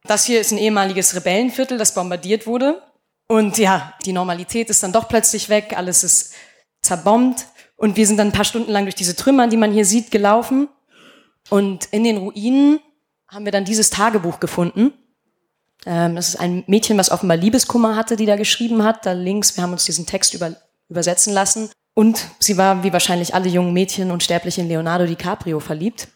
Das 0.03 0.25
hier 0.25 0.41
ist 0.41 0.51
ein 0.51 0.59
ehemaliges 0.59 1.15
Rebellenviertel, 1.15 1.79
das 1.79 1.95
bombardiert 1.95 2.49
wurde. 2.49 2.83
Und 3.29 3.57
ja, 3.57 3.95
die 4.05 4.13
Normalität 4.13 4.69
ist 4.69 4.83
dann 4.83 4.91
doch 4.91 5.07
plötzlich 5.07 5.49
weg, 5.49 5.75
alles 5.77 6.03
ist 6.03 6.35
zerbombt. 6.83 7.47
Und 7.77 7.97
wir 7.97 8.09
sind 8.09 8.17
dann 8.17 8.31
ein 8.31 8.33
paar 8.33 8.45
Stunden 8.45 8.73
lang 8.73 8.83
durch 8.83 8.97
diese 8.97 9.15
Trümmer, 9.15 9.47
die 9.47 9.57
man 9.57 9.71
hier 9.71 9.85
sieht, 9.85 10.11
gelaufen. 10.11 10.69
Und 11.51 11.85
in 11.93 12.03
den 12.03 12.17
Ruinen 12.17 12.81
haben 13.29 13.45
wir 13.45 13.53
dann 13.53 13.65
dieses 13.65 13.91
Tagebuch 13.91 14.41
gefunden. 14.41 14.93
Ähm, 15.87 16.17
das 16.17 16.29
ist 16.29 16.37
ein 16.37 16.65
Mädchen, 16.67 16.99
was 16.99 17.11
offenbar 17.11 17.37
Liebeskummer 17.37 17.97
hatte, 17.97 18.17
die 18.17 18.27
da 18.27 18.37
geschrieben 18.37 18.83
hat. 18.83 19.07
Da 19.07 19.13
links, 19.13 19.57
wir 19.57 19.63
haben 19.63 19.73
uns 19.73 19.85
diesen 19.85 20.07
Text 20.07 20.35
über, 20.35 20.57
übersetzen 20.89 21.33
lassen. 21.33 21.71
Und 21.95 22.27
sie 22.41 22.57
war, 22.57 22.83
wie 22.83 22.93
wahrscheinlich 22.93 23.35
alle 23.35 23.49
jungen 23.49 23.73
Mädchen, 23.73 24.11
unsterblich 24.11 24.59
in 24.59 24.69
Leonardo 24.69 25.07
DiCaprio 25.07 25.61
verliebt. 25.61 26.09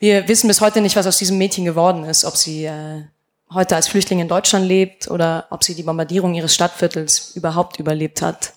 Wir 0.00 0.26
wissen 0.26 0.48
bis 0.48 0.60
heute 0.60 0.80
nicht, 0.80 0.96
was 0.96 1.06
aus 1.06 1.18
diesem 1.18 1.38
Mädchen 1.38 1.64
geworden 1.64 2.04
ist, 2.04 2.24
ob 2.24 2.36
sie 2.36 2.64
äh, 2.64 3.02
heute 3.54 3.76
als 3.76 3.86
Flüchtling 3.86 4.18
in 4.18 4.28
Deutschland 4.28 4.66
lebt 4.66 5.08
oder 5.08 5.46
ob 5.50 5.62
sie 5.62 5.76
die 5.76 5.84
Bombardierung 5.84 6.34
ihres 6.34 6.54
Stadtviertels 6.54 7.36
überhaupt 7.36 7.78
überlebt 7.78 8.20
hat. 8.20 8.54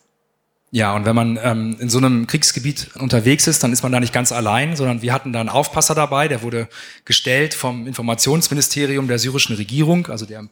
Ja, 0.75 0.93
und 0.93 1.05
wenn 1.05 1.15
man 1.15 1.39
ähm, 1.41 1.77
in 1.79 1.87
so 1.87 1.99
einem 1.99 2.27
Kriegsgebiet 2.27 2.97
unterwegs 2.97 3.47
ist, 3.47 3.63
dann 3.63 3.71
ist 3.71 3.81
man 3.81 3.93
da 3.93 4.01
nicht 4.01 4.11
ganz 4.11 4.33
allein, 4.33 4.75
sondern 4.75 5.01
wir 5.01 5.13
hatten 5.13 5.31
da 5.31 5.39
einen 5.39 5.47
Aufpasser 5.47 5.95
dabei, 5.95 6.27
der 6.27 6.41
wurde 6.41 6.67
gestellt 7.05 7.53
vom 7.53 7.87
Informationsministerium 7.87 9.07
der 9.07 9.17
syrischen 9.17 9.55
Regierung, 9.55 10.07
also 10.07 10.25
der 10.25 10.49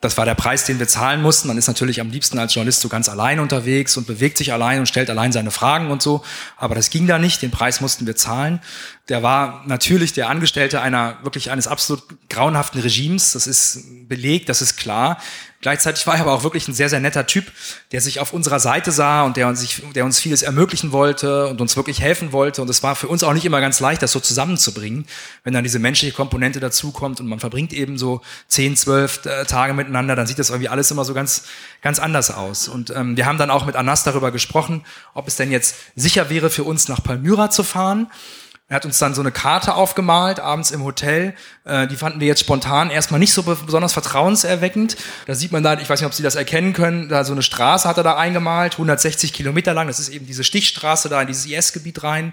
das 0.00 0.16
war 0.16 0.24
der 0.24 0.36
Preis, 0.36 0.64
den 0.64 0.78
wir 0.78 0.86
zahlen 0.86 1.20
mussten. 1.20 1.48
Man 1.48 1.58
ist 1.58 1.66
natürlich 1.66 2.00
am 2.00 2.08
liebsten 2.08 2.38
als 2.38 2.54
Journalist 2.54 2.82
so 2.82 2.88
ganz 2.88 3.08
allein 3.08 3.40
unterwegs 3.40 3.96
und 3.96 4.06
bewegt 4.06 4.38
sich 4.38 4.52
allein 4.52 4.78
und 4.78 4.86
stellt 4.86 5.10
allein 5.10 5.32
seine 5.32 5.50
Fragen 5.50 5.90
und 5.90 6.00
so. 6.00 6.22
Aber 6.56 6.76
das 6.76 6.90
ging 6.90 7.08
da 7.08 7.18
nicht. 7.18 7.42
Den 7.42 7.50
Preis 7.50 7.80
mussten 7.80 8.06
wir 8.06 8.14
zahlen. 8.14 8.60
Der 9.08 9.24
war 9.24 9.64
natürlich 9.66 10.12
der 10.12 10.28
Angestellte 10.28 10.80
einer, 10.80 11.18
wirklich 11.24 11.50
eines 11.50 11.66
absolut 11.66 12.04
grauenhaften 12.28 12.80
Regimes. 12.80 13.32
Das 13.32 13.48
ist 13.48 14.08
belegt, 14.08 14.48
das 14.48 14.62
ist 14.62 14.76
klar. 14.76 15.18
Gleichzeitig 15.62 16.04
war 16.08 16.16
er 16.16 16.22
aber 16.22 16.32
auch 16.32 16.42
wirklich 16.42 16.66
ein 16.66 16.74
sehr, 16.74 16.88
sehr 16.88 16.98
netter 16.98 17.24
Typ, 17.24 17.44
der 17.92 18.00
sich 18.00 18.18
auf 18.18 18.32
unserer 18.32 18.58
Seite 18.58 18.90
sah 18.90 19.22
und 19.22 19.36
der 19.36 19.46
uns, 19.46 19.80
der 19.94 20.04
uns 20.04 20.18
vieles 20.18 20.42
ermöglichen 20.42 20.90
wollte 20.90 21.46
und 21.46 21.60
uns 21.60 21.76
wirklich 21.76 22.00
helfen 22.00 22.32
wollte. 22.32 22.62
Und 22.62 22.68
es 22.68 22.82
war 22.82 22.96
für 22.96 23.06
uns 23.06 23.22
auch 23.22 23.32
nicht 23.32 23.44
immer 23.44 23.60
ganz 23.60 23.78
leicht, 23.78 24.02
das 24.02 24.10
so 24.10 24.18
zusammenzubringen, 24.18 25.06
wenn 25.44 25.54
dann 25.54 25.62
diese 25.62 25.78
menschliche 25.78 26.12
Komponente 26.12 26.58
dazukommt 26.58 27.20
und 27.20 27.28
man 27.28 27.38
verbringt 27.38 27.72
eben 27.72 27.96
so 27.96 28.22
zehn, 28.48 28.76
zwölf 28.76 29.24
äh, 29.24 29.44
Tage 29.44 29.72
miteinander, 29.72 30.16
dann 30.16 30.26
sieht 30.26 30.40
das 30.40 30.50
irgendwie 30.50 30.68
alles 30.68 30.90
immer 30.90 31.04
so 31.04 31.14
ganz, 31.14 31.44
ganz 31.80 32.00
anders 32.00 32.32
aus. 32.32 32.66
Und 32.66 32.90
ähm, 32.90 33.16
wir 33.16 33.26
haben 33.26 33.38
dann 33.38 33.50
auch 33.50 33.64
mit 33.64 33.76
Anas 33.76 34.02
darüber 34.02 34.32
gesprochen, 34.32 34.84
ob 35.14 35.28
es 35.28 35.36
denn 35.36 35.52
jetzt 35.52 35.76
sicher 35.94 36.28
wäre 36.28 36.50
für 36.50 36.64
uns 36.64 36.88
nach 36.88 37.04
Palmyra 37.04 37.50
zu 37.50 37.62
fahren. 37.62 38.08
Er 38.72 38.76
hat 38.76 38.86
uns 38.86 38.98
dann 38.98 39.14
so 39.14 39.20
eine 39.20 39.32
Karte 39.32 39.74
aufgemalt, 39.74 40.40
abends 40.40 40.70
im 40.70 40.82
Hotel. 40.82 41.34
Äh, 41.66 41.86
die 41.88 41.96
fanden 41.96 42.20
wir 42.20 42.26
jetzt 42.26 42.40
spontan 42.40 42.88
erstmal 42.88 43.20
nicht 43.20 43.34
so 43.34 43.42
besonders 43.42 43.92
vertrauenserweckend. 43.92 44.96
Da 45.26 45.34
sieht 45.34 45.52
man 45.52 45.62
da, 45.62 45.74
ich 45.74 45.90
weiß 45.90 46.00
nicht, 46.00 46.06
ob 46.06 46.14
Sie 46.14 46.22
das 46.22 46.36
erkennen 46.36 46.72
können, 46.72 47.10
da 47.10 47.22
so 47.24 47.34
eine 47.34 47.42
Straße 47.42 47.86
hat 47.86 47.98
er 47.98 48.02
da 48.02 48.16
eingemalt, 48.16 48.72
160 48.72 49.34
Kilometer 49.34 49.74
lang. 49.74 49.88
Das 49.88 49.98
ist 49.98 50.08
eben 50.08 50.24
diese 50.24 50.42
Stichstraße 50.42 51.10
da 51.10 51.20
in 51.20 51.26
dieses 51.26 51.44
IS-Gebiet 51.44 52.02
rein. 52.02 52.32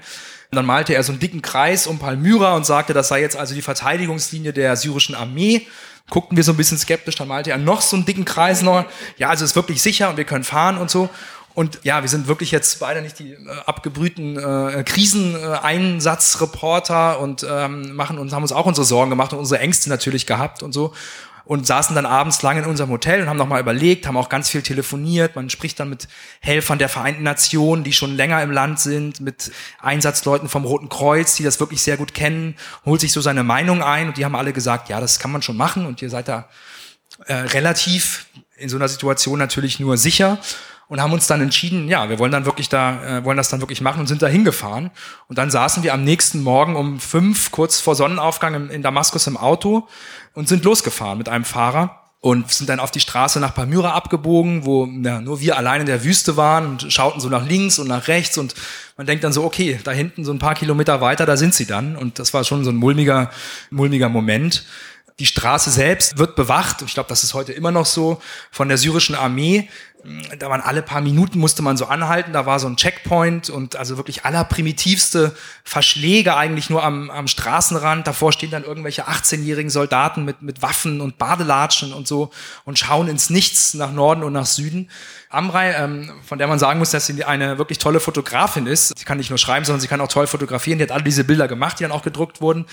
Und 0.50 0.56
dann 0.56 0.66
malte 0.66 0.94
er 0.94 1.04
so 1.04 1.12
einen 1.12 1.20
dicken 1.20 1.42
Kreis 1.42 1.88
um 1.88 2.00
Palmyra 2.00 2.56
und 2.56 2.66
sagte, 2.66 2.94
das 2.94 3.10
sei 3.10 3.20
jetzt 3.20 3.36
also 3.36 3.54
die 3.54 3.62
Verteidigungslinie 3.62 4.54
der 4.54 4.78
syrischen 4.78 5.16
Armee. 5.16 5.68
Guckten 6.10 6.38
wir 6.38 6.46
so 6.46 6.54
ein 6.54 6.58
bisschen 6.58 6.78
skeptisch, 6.78 7.16
dann 7.16 7.28
malte 7.28 7.52
er 7.52 7.58
noch 7.58 7.82
so 7.82 7.98
einen 7.98 8.06
dicken 8.06 8.24
Kreis 8.24 8.62
noch. 8.62 8.86
Ja, 9.18 9.28
also 9.28 9.44
ist 9.44 9.58
wirklich 9.58 9.82
sicher 9.82 10.10
und 10.10 10.16
wir 10.16 10.24
können 10.24 10.46
fahren 10.46 10.78
und 10.78 10.90
so. 10.90 11.10
Und 11.54 11.80
ja, 11.84 12.02
wir 12.02 12.10
sind 12.10 12.28
wirklich 12.28 12.52
jetzt 12.52 12.80
beide 12.80 13.02
nicht 13.02 13.20
die 13.20 13.34
äh, 13.34 13.38
abgebrühten 13.66 14.38
äh, 14.38 14.84
Kriseneinsatzreporter 14.86 17.20
und 17.20 17.46
ähm, 17.50 17.96
machen 17.96 18.18
uns, 18.18 18.34
haben 18.34 18.44
uns 18.44 18.52
auch 18.52 18.66
unsere 18.66 18.86
Sorgen 18.86 19.10
gemacht 19.10 19.32
und 19.34 19.40
unsere 19.40 19.60
Ängste 19.60 19.90
natürlich 19.90 20.26
gehabt 20.26 20.64
und 20.64 20.74
so 20.74 20.94
und 21.50 21.66
saßen 21.66 21.96
dann 21.96 22.06
abends 22.06 22.44
lang 22.44 22.60
in 22.60 22.66
unserem 22.66 22.92
Hotel 22.92 23.24
und 23.24 23.28
haben 23.28 23.38
nochmal 23.38 23.60
überlegt, 23.60 24.06
haben 24.06 24.18
auch 24.18 24.30
ganz 24.30 24.52
viel 24.52 24.62
telefoniert. 24.62 25.36
Man 25.36 25.50
spricht 25.50 25.80
dann 25.80 25.90
mit 25.90 26.08
Helfern 26.42 26.78
der 26.78 26.90
Vereinten 26.90 27.24
Nationen, 27.24 27.84
die 27.84 27.92
schon 27.92 28.16
länger 28.16 28.44
im 28.44 28.52
Land 28.52 28.80
sind, 28.80 29.20
mit 29.20 29.52
Einsatzleuten 29.80 30.48
vom 30.48 30.64
Roten 30.64 30.90
Kreuz, 30.90 31.38
die 31.38 31.44
das 31.44 31.60
wirklich 31.60 31.82
sehr 31.82 31.98
gut 31.98 32.14
kennen, 32.14 32.56
holt 32.86 33.02
sich 33.02 33.14
so 33.14 33.20
seine 33.20 33.44
Meinung 33.44 33.82
ein 33.82 34.10
und 34.10 34.18
die 34.18 34.26
haben 34.26 34.36
alle 34.36 34.54
gesagt, 34.54 34.90
ja, 34.90 35.02
das 35.02 35.18
kann 35.18 35.32
man 35.32 35.42
schon 35.42 35.58
machen 35.58 35.88
und 35.88 36.04
ihr 36.04 36.12
seid 36.12 36.28
da 36.28 36.48
äh, 37.26 37.34
relativ 37.34 38.28
in 38.56 38.70
so 38.70 38.78
einer 38.78 38.88
Situation 38.88 39.40
natürlich 39.40 39.80
nur 39.80 39.98
sicher 39.98 40.38
und 40.90 41.02
haben 41.02 41.14
uns 41.14 41.28
dann 41.28 41.40
entschieden, 41.40 41.88
ja, 41.88 42.10
wir 42.10 42.20
wollen 42.20 42.32
dann 42.32 42.46
wirklich 42.46 42.68
da, 42.68 43.20
äh, 43.20 43.24
wollen 43.24 43.38
das 43.38 43.48
dann 43.48 43.62
wirklich 43.62 43.80
machen 43.80 44.02
und 44.02 44.08
sind 44.08 44.22
da 44.22 44.28
hingefahren. 44.28 44.92
Und 45.28 45.38
dann 45.38 45.52
saßen 45.52 45.84
wir 45.84 45.94
am 45.94 46.04
nächsten 46.04 46.42
Morgen 46.44 46.76
um 46.76 47.00
fünf, 47.00 47.52
kurz 47.52 47.80
vor 47.80 47.96
Sonnenaufgang 47.96 48.56
in, 48.56 48.70
in 48.70 48.82
Damaskus 48.82 49.28
im 49.28 49.38
Auto 49.38 49.88
und 50.34 50.50
sind 50.50 50.66
losgefahren 50.66 51.18
mit 51.18 51.30
einem 51.30 51.46
Fahrer. 51.46 51.96
und 52.22 52.52
sind 52.52 52.70
dann 52.70 52.82
auf 52.82 52.92
die 52.92 53.00
Straße 53.00 53.40
nach 53.40 53.56
Palmyra 53.56 53.94
abgebogen, 53.94 54.66
wo 54.66 54.86
ja, 54.86 55.22
nur 55.22 55.40
wir 55.40 55.58
allein 55.58 55.82
in 55.82 55.88
der 55.88 56.04
Wüste 56.04 56.36
waren 56.36 56.66
und 56.66 56.92
schauten 56.92 57.22
so 57.22 57.30
nach 57.30 57.46
links 57.46 57.80
und 57.80 57.88
nach 57.88 58.08
rechts 58.08 58.38
und 58.38 58.56
man 58.98 59.08
denkt 59.08 59.24
dann 59.24 59.32
so, 59.32 59.46
okay, 59.46 59.80
da 59.84 59.92
hinten 59.92 60.26
so 60.26 60.34
ein 60.34 60.40
paar 60.40 60.56
Kilometer 60.56 61.00
weiter, 61.00 61.26
da 61.26 61.38
sind 61.38 61.54
sie 61.54 61.66
dann 61.66 61.96
und 61.96 62.20
das 62.20 62.34
war 62.34 62.44
schon 62.44 62.66
so 62.66 62.72
ein 62.72 62.76
mulmiger, 62.76 63.30
mulmiger 63.70 64.10
Moment. 64.10 64.66
Die 65.20 65.26
Straße 65.26 65.70
selbst 65.70 66.18
wird 66.18 66.36
bewacht, 66.36 66.82
ich 66.82 66.94
glaube, 66.94 67.10
das 67.10 67.24
ist 67.24 67.34
heute 67.34 67.54
immer 67.54 67.72
noch 67.72 67.86
so, 67.86 68.22
von 68.52 68.68
der 68.68 68.78
syrischen 68.78 69.16
Armee. 69.16 69.70
Da 70.40 70.50
waren 70.50 70.62
alle 70.62 70.82
paar 70.82 71.02
Minuten 71.02 71.40
musste 71.40 71.62
man 71.62 71.76
so 71.76 71.86
anhalten, 71.86 72.32
da 72.32 72.46
war 72.46 72.60
so 72.60 72.68
ein 72.68 72.78
Checkpoint 72.78 73.50
und 73.50 73.76
also 73.76 73.98
wirklich 73.98 74.24
allerprimitivste 74.24 75.36
Verschläge 75.66 76.38
eigentlich 76.38 76.70
nur 76.70 76.84
am, 76.86 77.10
am 77.10 77.28
Straßenrand. 77.28 78.08
Davor 78.08 78.32
stehen 78.32 78.50
dann 78.50 78.64
irgendwelche 78.64 79.10
18-jährigen 79.10 79.70
Soldaten 79.70 80.24
mit, 80.24 80.42
mit 80.42 80.62
Waffen 80.62 81.02
und 81.02 81.18
Badelatschen 81.18 81.92
und 81.92 82.08
so 82.08 82.32
und 82.64 82.80
schauen 82.80 83.10
ins 83.10 83.30
Nichts 83.30 83.74
nach 83.74 83.92
Norden 83.92 84.24
und 84.24 84.32
nach 84.32 84.46
Süden. 84.46 84.90
Amrei, 85.32 85.74
ähm, 85.74 86.12
von 86.26 86.40
der 86.40 86.48
man 86.48 86.58
sagen 86.58 86.80
muss, 86.80 86.90
dass 86.90 87.06
sie 87.06 87.24
eine 87.24 87.60
wirklich 87.60 87.78
tolle 87.78 88.00
Fotografin 88.00 88.66
ist. 88.66 88.98
Sie 88.98 89.06
kann 89.06 89.20
nicht 89.20 89.30
nur 89.30 89.38
schreiben, 89.38 89.64
sondern 89.64 89.80
sie 89.80 89.88
kann 89.88 90.02
auch 90.02 90.08
toll 90.08 90.26
fotografieren. 90.26 90.80
Die 90.80 90.84
hat 90.84 90.92
alle 90.92 91.04
diese 91.04 91.24
Bilder 91.24 91.48
gemacht, 91.48 91.80
die 91.80 91.84
dann 91.84 91.92
auch 91.92 92.02
gedruckt 92.02 92.42
wurden. 92.42 92.66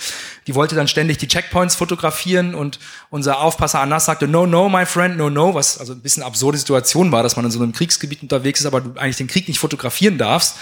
Die 0.47 0.55
wollte 0.55 0.75
dann 0.75 0.89
ständig 0.89 1.19
die 1.19 1.29
Checkpoints 1.29 1.75
fotografieren 1.75 2.55
und 2.55 2.79
unser 3.11 3.41
Aufpasser 3.41 3.81
Anas 3.81 4.07
sagte, 4.07 4.27
no, 4.27 4.47
no, 4.47 4.71
my 4.71 4.87
friend, 4.87 5.19
no, 5.19 5.29
no, 5.29 5.55
was 5.55 5.77
also 5.77 5.93
ein 5.93 6.01
bisschen 6.01 6.23
absurde 6.23 6.57
Situation 6.57 7.13
war, 7.13 7.16
dass 7.23 7.37
man 7.37 7.45
in 7.45 7.51
so 7.51 7.63
einem 7.63 7.73
Kriegsgebiet 7.73 8.23
unterwegs 8.23 8.61
ist, 8.61 8.67
aber 8.67 8.81
du 8.81 8.99
eigentlich 8.99 9.17
den 9.17 9.29
Krieg 9.29 9.49
nicht 9.49 9.59
fotografieren 9.59 10.19
darfst. 10.19 10.57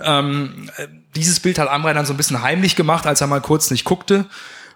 Ähm, 0.00 0.70
äh, 0.76 0.88
dieses 1.14 1.40
Bild 1.40 1.58
hat 1.58 1.68
Amrei 1.68 1.92
dann 1.92 2.06
so 2.06 2.12
ein 2.12 2.16
bisschen 2.16 2.42
heimlich 2.42 2.76
gemacht, 2.76 3.06
als 3.06 3.20
er 3.20 3.26
mal 3.26 3.40
kurz 3.40 3.70
nicht 3.70 3.84
guckte. 3.84 4.26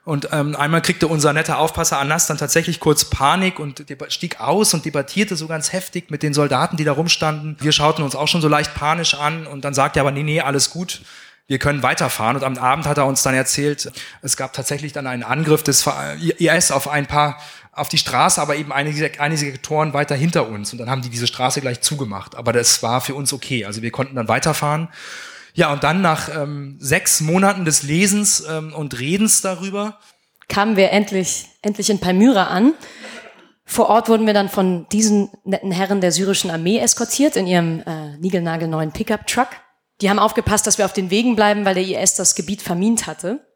Und 0.04 0.30
ähm, 0.32 0.56
einmal 0.56 0.80
kriegte 0.80 1.06
unser 1.06 1.35
netter 1.35 1.58
Aufpasser 1.58 1.99
Anas 1.99 2.26
dann 2.26 2.38
tatsächlich 2.38 2.80
kurz 2.80 3.04
Panik 3.04 3.58
und 3.58 3.85
stieg 4.08 4.40
aus 4.40 4.73
und 4.73 4.87
debattierte 4.87 5.37
so 5.37 5.47
ganz 5.49 5.75
heftig 5.75 6.11
mit 6.11 6.23
den 6.23 6.32
Soldaten, 6.32 6.78
die 6.78 6.85
da 6.85 6.92
rumstanden. 6.92 7.58
Wir 7.61 7.73
schauten 7.73 8.02
uns 8.02 8.16
auch 8.16 8.26
schon 8.26 8.40
so 8.40 8.49
leicht 8.49 8.75
panisch 8.75 9.12
an 9.12 9.47
und 9.47 9.66
dann 9.66 9.75
sagte 9.75 9.99
er 9.99 10.04
aber, 10.04 10.11
nee, 10.11 10.23
nee, 10.23 10.40
alles 10.40 10.70
gut, 10.70 11.02
wir 11.47 11.58
können 11.58 11.82
weiterfahren. 11.82 12.37
Und 12.37 12.42
am 12.42 12.56
Abend 12.56 12.87
hat 12.87 12.97
er 12.97 13.04
uns 13.04 13.23
dann 13.23 13.35
erzählt, 13.35 13.92
es 14.23 14.37
gab 14.38 14.54
tatsächlich 14.54 14.94
dann 14.94 15.06
einen 15.06 15.25
Angriff 15.25 15.62
des 15.62 15.87
IS 16.38 16.70
auf 16.70 16.88
ein 16.88 17.06
paar 17.06 17.38
auf 17.78 17.88
die 17.88 17.99
Straße, 17.99 18.40
aber 18.40 18.56
eben 18.56 18.73
einige, 18.73 19.20
einige 19.20 19.40
Sektoren 19.40 19.92
weiter 19.94 20.14
hinter 20.14 20.49
uns. 20.49 20.73
Und 20.73 20.78
dann 20.78 20.90
haben 20.90 21.02
die 21.02 21.11
diese 21.11 21.26
Straße 21.26 21.61
gleich 21.61 21.80
zugemacht. 21.80 22.35
Aber 22.37 22.52
das 22.52 22.82
war 22.82 23.00
für 23.00 23.14
uns 23.14 23.32
okay. 23.32 23.64
Also 23.64 23.82
wir 23.82 23.90
konnten 23.90 24.16
dann 24.16 24.28
weiterfahren. 24.28 24.88
Ja, 25.54 25.73
und 25.73 25.82
dann 25.85 26.00
nach 26.00 26.28
ähm, 26.35 26.76
sechs 26.78 27.20
Monaten 27.20 27.64
des 27.64 27.82
Lesens 27.82 28.44
ähm, 28.49 28.73
und 28.75 28.99
Redens 28.99 29.40
darüber 29.40 29.99
kamen 30.49 30.76
wir 30.76 30.90
endlich, 30.92 31.47
endlich 31.62 31.90
in 31.90 31.99
Palmyra 31.99 32.44
an. 32.44 32.75
Vor 33.64 33.90
Ort 33.90 34.08
wurden 34.08 34.26
wir 34.26 34.32
dann 34.32 34.49
von 34.49 34.87
diesen 34.88 35.30
netten 35.44 35.70
Herren 35.70 36.00
der 36.00 36.11
syrischen 36.11 36.50
Armee 36.50 36.78
eskortiert 36.78 37.37
in 37.37 37.47
ihrem 37.47 37.82
äh, 37.87 38.16
niegelnagelneuen 38.16 38.92
Pickup-Truck. 38.92 39.49
Die 40.00 40.08
haben 40.08 40.18
aufgepasst, 40.18 40.66
dass 40.66 40.78
wir 40.78 40.87
auf 40.87 40.94
den 40.94 41.11
Wegen 41.11 41.37
bleiben, 41.37 41.64
weil 41.64 41.75
der 41.75 41.85
IS 41.85 42.14
das 42.14 42.35
Gebiet 42.35 42.62
vermint 42.62 43.06
hatte. 43.06 43.47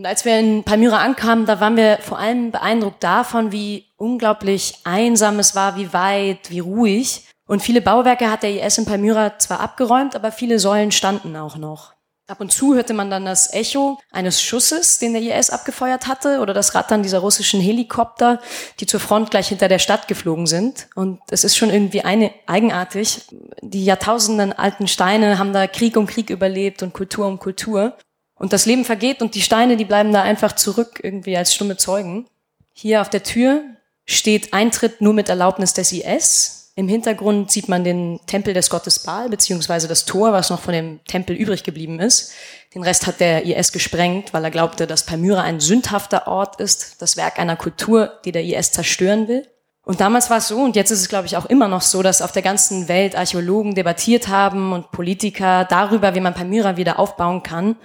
Und 0.00 0.06
als 0.06 0.24
wir 0.24 0.38
in 0.38 0.64
Palmyra 0.64 1.04
ankamen, 1.04 1.44
da 1.44 1.60
waren 1.60 1.76
wir 1.76 1.98
vor 2.00 2.18
allem 2.18 2.52
beeindruckt 2.52 3.04
davon, 3.04 3.52
wie 3.52 3.84
unglaublich 3.98 4.78
einsam 4.84 5.38
es 5.38 5.54
war, 5.54 5.76
wie 5.76 5.92
weit, 5.92 6.48
wie 6.48 6.60
ruhig. 6.60 7.28
Und 7.46 7.60
viele 7.60 7.82
Bauwerke 7.82 8.30
hat 8.30 8.42
der 8.42 8.64
IS 8.64 8.78
in 8.78 8.86
Palmyra 8.86 9.38
zwar 9.38 9.60
abgeräumt, 9.60 10.16
aber 10.16 10.32
viele 10.32 10.58
Säulen 10.58 10.90
standen 10.90 11.36
auch 11.36 11.58
noch. 11.58 11.92
Ab 12.28 12.40
und 12.40 12.50
zu 12.50 12.74
hörte 12.74 12.94
man 12.94 13.10
dann 13.10 13.26
das 13.26 13.52
Echo 13.52 13.98
eines 14.10 14.40
Schusses, 14.40 14.98
den 14.98 15.12
der 15.12 15.38
IS 15.38 15.50
abgefeuert 15.50 16.06
hatte, 16.06 16.40
oder 16.40 16.54
das 16.54 16.74
Rattern 16.74 17.02
dieser 17.02 17.18
russischen 17.18 17.60
Helikopter, 17.60 18.40
die 18.78 18.86
zur 18.86 19.00
Front 19.00 19.30
gleich 19.30 19.48
hinter 19.48 19.68
der 19.68 19.80
Stadt 19.80 20.08
geflogen 20.08 20.46
sind. 20.46 20.88
Und 20.94 21.20
es 21.30 21.44
ist 21.44 21.58
schon 21.58 21.68
irgendwie 21.68 22.00
eine, 22.00 22.32
eigenartig. 22.46 23.26
Die 23.60 23.84
Jahrtausenden 23.84 24.54
alten 24.54 24.88
Steine 24.88 25.38
haben 25.38 25.52
da 25.52 25.66
Krieg 25.66 25.98
um 25.98 26.06
Krieg 26.06 26.30
überlebt 26.30 26.82
und 26.82 26.94
Kultur 26.94 27.26
um 27.26 27.38
Kultur. 27.38 27.98
Und 28.40 28.54
das 28.54 28.64
Leben 28.64 28.86
vergeht 28.86 29.20
und 29.20 29.34
die 29.34 29.42
Steine, 29.42 29.76
die 29.76 29.84
bleiben 29.84 30.14
da 30.14 30.22
einfach 30.22 30.54
zurück, 30.54 30.98
irgendwie 31.02 31.36
als 31.36 31.54
stumme 31.54 31.76
Zeugen. 31.76 32.26
Hier 32.72 33.02
auf 33.02 33.10
der 33.10 33.22
Tür 33.22 33.60
steht 34.06 34.54
Eintritt 34.54 35.02
nur 35.02 35.12
mit 35.12 35.28
Erlaubnis 35.28 35.74
des 35.74 35.92
IS. 35.92 36.72
Im 36.74 36.88
Hintergrund 36.88 37.50
sieht 37.50 37.68
man 37.68 37.84
den 37.84 38.18
Tempel 38.26 38.54
des 38.54 38.70
Gottes 38.70 39.00
Baal, 39.00 39.28
beziehungsweise 39.28 39.88
das 39.88 40.06
Tor, 40.06 40.32
was 40.32 40.48
noch 40.48 40.60
von 40.62 40.72
dem 40.72 41.04
Tempel 41.04 41.36
übrig 41.36 41.64
geblieben 41.64 42.00
ist. 42.00 42.32
Den 42.74 42.82
Rest 42.82 43.06
hat 43.06 43.20
der 43.20 43.44
IS 43.44 43.72
gesprengt, 43.72 44.32
weil 44.32 44.42
er 44.42 44.50
glaubte, 44.50 44.86
dass 44.86 45.04
Palmyra 45.04 45.42
ein 45.42 45.60
sündhafter 45.60 46.26
Ort 46.26 46.58
ist, 46.62 47.02
das 47.02 47.18
Werk 47.18 47.38
einer 47.38 47.56
Kultur, 47.56 48.20
die 48.24 48.32
der 48.32 48.44
IS 48.44 48.72
zerstören 48.72 49.28
will. 49.28 49.46
Und 49.84 50.00
damals 50.00 50.30
war 50.30 50.38
es 50.38 50.48
so, 50.48 50.62
und 50.62 50.76
jetzt 50.76 50.90
ist 50.90 51.00
es, 51.00 51.10
glaube 51.10 51.26
ich, 51.26 51.36
auch 51.36 51.44
immer 51.44 51.68
noch 51.68 51.82
so, 51.82 52.02
dass 52.02 52.22
auf 52.22 52.32
der 52.32 52.40
ganzen 52.40 52.88
Welt 52.88 53.16
Archäologen 53.16 53.74
debattiert 53.74 54.28
haben 54.28 54.72
und 54.72 54.92
Politiker 54.92 55.66
darüber, 55.66 56.14
wie 56.14 56.20
man 56.20 56.32
Palmyra 56.32 56.78
wieder 56.78 56.98
aufbauen 56.98 57.42
kann. 57.42 57.76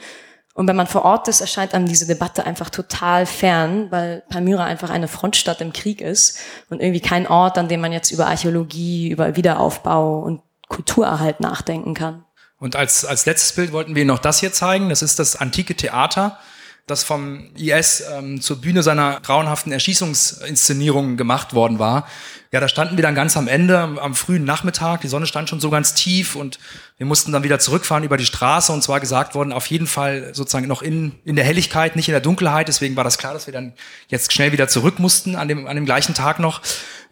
Und 0.55 0.69
wenn 0.69 0.77
man 0.77 0.88
vor 0.88 1.03
Ort 1.03 1.27
ist, 1.27 1.41
erscheint 1.41 1.74
einem 1.74 1.85
diese 1.85 2.07
Debatte 2.07 2.45
einfach 2.45 2.69
total 2.69 3.25
fern, 3.25 3.91
weil 3.91 4.24
Palmyra 4.29 4.63
einfach 4.63 4.89
eine 4.89 5.09
Frontstadt 5.09 5.59
im 5.59 5.74
Krieg 5.74 6.00
ist 6.00 6.39
und 6.69 6.81
irgendwie 6.81 7.01
kein 7.01 7.27
Ort, 7.27 7.57
an 7.57 7.67
dem 7.67 7.81
man 7.81 7.91
jetzt 7.91 8.12
über 8.12 8.27
Archäologie, 8.27 9.09
über 9.09 9.35
Wiederaufbau 9.35 10.19
und 10.19 10.41
Kulturerhalt 10.69 11.41
nachdenken 11.41 11.93
kann. 11.93 12.24
Und 12.57 12.77
als, 12.77 13.03
als 13.03 13.25
letztes 13.25 13.51
Bild 13.51 13.74
wollten 13.74 13.95
wir 13.95 14.03
Ihnen 14.03 14.07
noch 14.07 14.19
das 14.19 14.39
hier 14.39 14.53
zeigen. 14.53 14.88
Das 14.88 15.01
ist 15.01 15.19
das 15.19 15.35
antike 15.35 15.75
Theater 15.75 16.39
das 16.88 17.04
vom 17.04 17.50
IS 17.56 18.04
ähm, 18.13 18.42
zur 18.42 18.62
Bühne 18.62 18.84
seiner 18.84 19.20
grauenhaften 19.22 19.72
Erschießungsinszenierungen 19.72 21.18
gemacht 21.18 21.56
worden 21.56 21.80
war. 21.80 22.08
Ja, 22.51 22.60
da 22.60 22.68
standen 22.68 22.96
wir 22.96 23.01
dann 23.01 23.15
ganz 23.15 23.36
am 23.36 23.48
Ende, 23.48 23.80
am, 23.80 23.98
am, 23.98 24.13
frühen 24.13 24.46
Nachmittag. 24.46 25.01
Die 25.01 25.08
Sonne 25.08 25.25
stand 25.25 25.50
schon 25.50 25.60
so 25.60 25.72
ganz 25.72 25.96
tief 25.96 26.36
und 26.36 26.60
wir 26.98 27.08
mussten 27.08 27.32
dann 27.32 27.44
wieder 27.44 27.58
zurückfahren 27.58 28.04
über 28.04 28.18
die 28.18 28.25
Straße 28.25 28.72
und 28.72 28.84
zwar 28.84 29.00
gesagt 29.00 29.34
worden, 29.34 29.51
auf 29.51 29.65
jeden 29.68 29.88
Fall 29.88 30.30
sozusagen 30.34 30.68
noch 30.68 30.84
in, 30.84 31.13
in 31.25 31.36
der 31.36 31.44
Helligkeit, 31.44 31.96
nicht 31.96 32.08
in 32.08 32.13
der 32.13 32.22
Dunkelheit. 32.22 32.68
Deswegen 32.68 32.96
war 32.96 33.04
das 33.04 33.18
klar, 33.18 33.34
dass 33.34 33.48
wir 33.48 33.54
dann 33.54 33.74
jetzt 34.08 34.32
schnell 34.32 34.51
wieder 34.51 34.68
zurück 34.68 35.00
mussten 35.00 35.36
an 35.36 35.48
dem, 35.48 35.65
an 35.65 35.75
dem 35.75 35.86
gleichen 35.86 36.13
Tag 36.13 36.39
noch. 36.39 36.62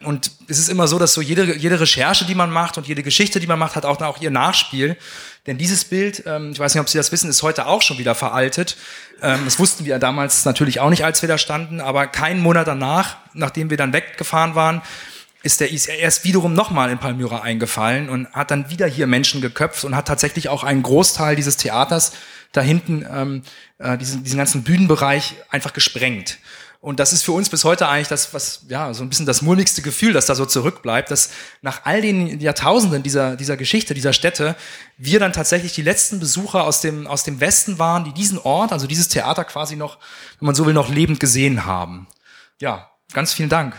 Und 0.04 0.30
es 0.48 0.58
ist 0.58 0.68
immer 0.68 0.86
so, 0.86 0.98
dass 0.98 1.14
so 1.14 1.20
jede, 1.20 1.56
jede 1.56 1.80
Recherche, 1.80 2.24
die 2.24 2.34
man 2.34 2.50
macht 2.50 2.78
und 2.78 2.86
jede 2.86 3.02
Geschichte, 3.02 3.40
die 3.40 3.46
man 3.46 3.58
macht, 3.58 3.76
hat 3.76 3.84
auch, 3.84 4.00
auch 4.00 4.20
ihr 4.20 4.30
Nachspiel. 4.30 4.96
Denn 5.46 5.58
dieses 5.58 5.84
Bild, 5.84 6.22
ähm, 6.26 6.52
ich 6.52 6.58
weiß 6.58 6.74
nicht, 6.74 6.80
ob 6.80 6.88
Sie 6.88 6.98
das 6.98 7.12
wissen, 7.12 7.28
ist 7.28 7.42
heute 7.42 7.66
auch 7.66 7.82
schon 7.82 7.98
wieder 7.98 8.14
veraltet. 8.14 8.76
Ähm, 9.22 9.40
das 9.44 9.58
wussten 9.58 9.84
wir 9.84 9.98
damals 9.98 10.44
natürlich 10.44 10.80
auch 10.80 10.90
nicht, 10.90 11.04
als 11.04 11.22
wir 11.22 11.28
da 11.28 11.38
standen, 11.38 11.80
aber 11.80 12.06
keinen 12.06 12.40
Monat 12.40 12.66
danach, 12.66 13.16
nachdem 13.32 13.70
wir 13.70 13.76
dann 13.76 13.92
weggefahren 13.92 14.54
waren, 14.54 14.82
ist 15.42 15.60
der 15.60 15.70
IS 15.70 15.86
erst 15.86 16.24
wiederum 16.24 16.54
nochmal 16.54 16.90
in 16.90 16.98
Palmyra 16.98 17.42
eingefallen 17.42 18.08
und 18.08 18.32
hat 18.32 18.50
dann 18.50 18.70
wieder 18.70 18.86
hier 18.86 19.06
Menschen 19.06 19.42
geköpft 19.42 19.84
und 19.84 19.94
hat 19.94 20.08
tatsächlich 20.08 20.48
auch 20.48 20.64
einen 20.64 20.82
Großteil 20.82 21.36
dieses 21.36 21.58
Theaters 21.58 22.12
da 22.52 22.62
hinten, 22.62 23.04
ähm, 23.12 23.42
äh, 23.78 23.98
diesen, 23.98 24.24
diesen 24.24 24.38
ganzen 24.38 24.62
Bühnenbereich 24.62 25.34
einfach 25.50 25.74
gesprengt. 25.74 26.38
Und 26.84 27.00
das 27.00 27.14
ist 27.14 27.22
für 27.22 27.32
uns 27.32 27.48
bis 27.48 27.64
heute 27.64 27.88
eigentlich 27.88 28.08
das, 28.08 28.34
was, 28.34 28.66
ja, 28.68 28.92
so 28.92 29.04
ein 29.04 29.08
bisschen 29.08 29.24
das 29.24 29.40
mulmigste 29.40 29.80
Gefühl, 29.80 30.12
das 30.12 30.26
da 30.26 30.34
so 30.34 30.44
zurückbleibt, 30.44 31.10
dass 31.10 31.30
nach 31.62 31.86
all 31.86 32.02
den 32.02 32.40
Jahrtausenden 32.40 33.02
dieser, 33.02 33.36
dieser 33.36 33.56
Geschichte, 33.56 33.94
dieser 33.94 34.12
Städte, 34.12 34.54
wir 34.98 35.18
dann 35.18 35.32
tatsächlich 35.32 35.72
die 35.72 35.80
letzten 35.80 36.20
Besucher 36.20 36.64
aus 36.64 36.82
dem, 36.82 37.06
aus 37.06 37.24
dem 37.24 37.40
Westen 37.40 37.78
waren, 37.78 38.04
die 38.04 38.12
diesen 38.12 38.36
Ort, 38.36 38.70
also 38.70 38.86
dieses 38.86 39.08
Theater 39.08 39.44
quasi 39.44 39.76
noch, 39.76 39.96
wenn 40.38 40.44
man 40.44 40.54
so 40.54 40.66
will, 40.66 40.74
noch 40.74 40.90
lebend 40.90 41.20
gesehen 41.20 41.64
haben. 41.64 42.06
Ja, 42.60 42.90
ganz 43.14 43.32
vielen 43.32 43.48
Dank. 43.48 43.74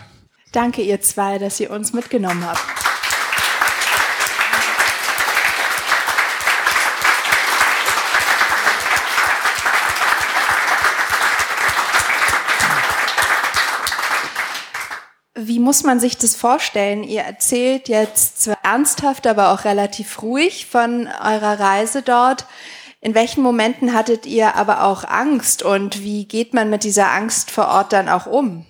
Danke, 0.50 0.82
ihr 0.82 1.00
zwei, 1.00 1.38
dass 1.38 1.60
ihr 1.60 1.70
uns 1.70 1.92
mitgenommen 1.92 2.44
habt. 2.44 2.75
Wie 15.46 15.60
muss 15.60 15.84
man 15.84 16.00
sich 16.00 16.18
das 16.18 16.34
vorstellen? 16.34 17.04
Ihr 17.04 17.22
erzählt 17.22 17.88
jetzt 17.88 18.42
zwar 18.42 18.58
ernsthaft, 18.64 19.28
aber 19.28 19.52
auch 19.52 19.64
relativ 19.64 20.20
ruhig 20.22 20.66
von 20.66 21.06
eurer 21.06 21.60
Reise 21.60 22.02
dort. 22.02 22.46
In 23.00 23.14
welchen 23.14 23.42
Momenten 23.42 23.94
hattet 23.94 24.26
ihr 24.26 24.56
aber 24.56 24.82
auch 24.82 25.04
Angst 25.04 25.62
und 25.62 26.02
wie 26.02 26.24
geht 26.26 26.52
man 26.52 26.68
mit 26.68 26.82
dieser 26.82 27.12
Angst 27.12 27.52
vor 27.52 27.68
Ort 27.68 27.92
dann 27.92 28.08
auch 28.08 28.26
um? 28.26 28.66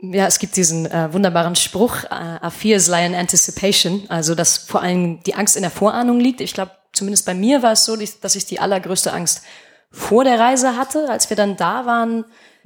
Ja, 0.00 0.26
es 0.26 0.40
gibt 0.40 0.56
diesen 0.56 0.90
äh, 0.90 1.12
wunderbaren 1.12 1.54
Spruch, 1.54 2.02
äh, 2.04 2.08
a 2.10 2.50
fear 2.50 2.76
is 2.76 2.88
lie 2.88 3.06
in 3.06 3.14
anticipation, 3.14 4.04
also 4.08 4.34
dass 4.34 4.58
vor 4.58 4.82
allem 4.82 5.22
die 5.22 5.34
Angst 5.34 5.54
in 5.54 5.62
der 5.62 5.70
Vorahnung 5.70 6.18
liegt. 6.18 6.40
Ich 6.40 6.54
glaube, 6.54 6.72
zumindest 6.92 7.24
bei 7.24 7.34
mir 7.34 7.62
war 7.62 7.72
es 7.72 7.84
so, 7.84 7.96
dass 8.20 8.34
ich 8.34 8.46
die 8.46 8.58
allergrößte 8.58 9.12
Angst 9.12 9.42
vor 9.90 10.24
der 10.24 10.38
Reise 10.38 10.76
hatte. 10.76 11.08
Als 11.08 11.30
wir 11.30 11.36
dann 11.36 11.56
da 11.56 11.86
waren, 11.86 12.24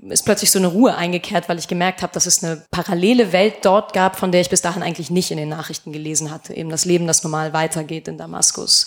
ist 0.09 0.25
plötzlich 0.25 0.51
so 0.51 0.59
eine 0.59 0.69
Ruhe 0.69 0.95
eingekehrt, 0.97 1.49
weil 1.49 1.59
ich 1.59 1.69
gemerkt 1.69 2.03
habe, 2.03 2.13
dass 2.13 2.27
es 2.27 2.43
eine 2.43 2.63
parallele 2.71 3.33
Welt 3.33 3.57
dort 3.63 3.93
gab, 3.93 4.17
von 4.17 4.33
der 4.33 4.41
ich 4.41 4.51
bis 4.51 4.63
dahin 4.63 4.83
eigentlich 4.83 5.11
nicht 5.11 5.31
in 5.31 5.37
den 5.37 5.49
Nachrichten 5.49 5.93
gelesen 5.93 6.31
hatte. 6.31 6.55
Eben 6.55 6.71
das 6.71 6.85
Leben, 6.85 7.07
das 7.07 7.23
normal 7.23 7.53
weitergeht 7.53 8.09
in 8.09 8.19
Damaskus. 8.19 8.87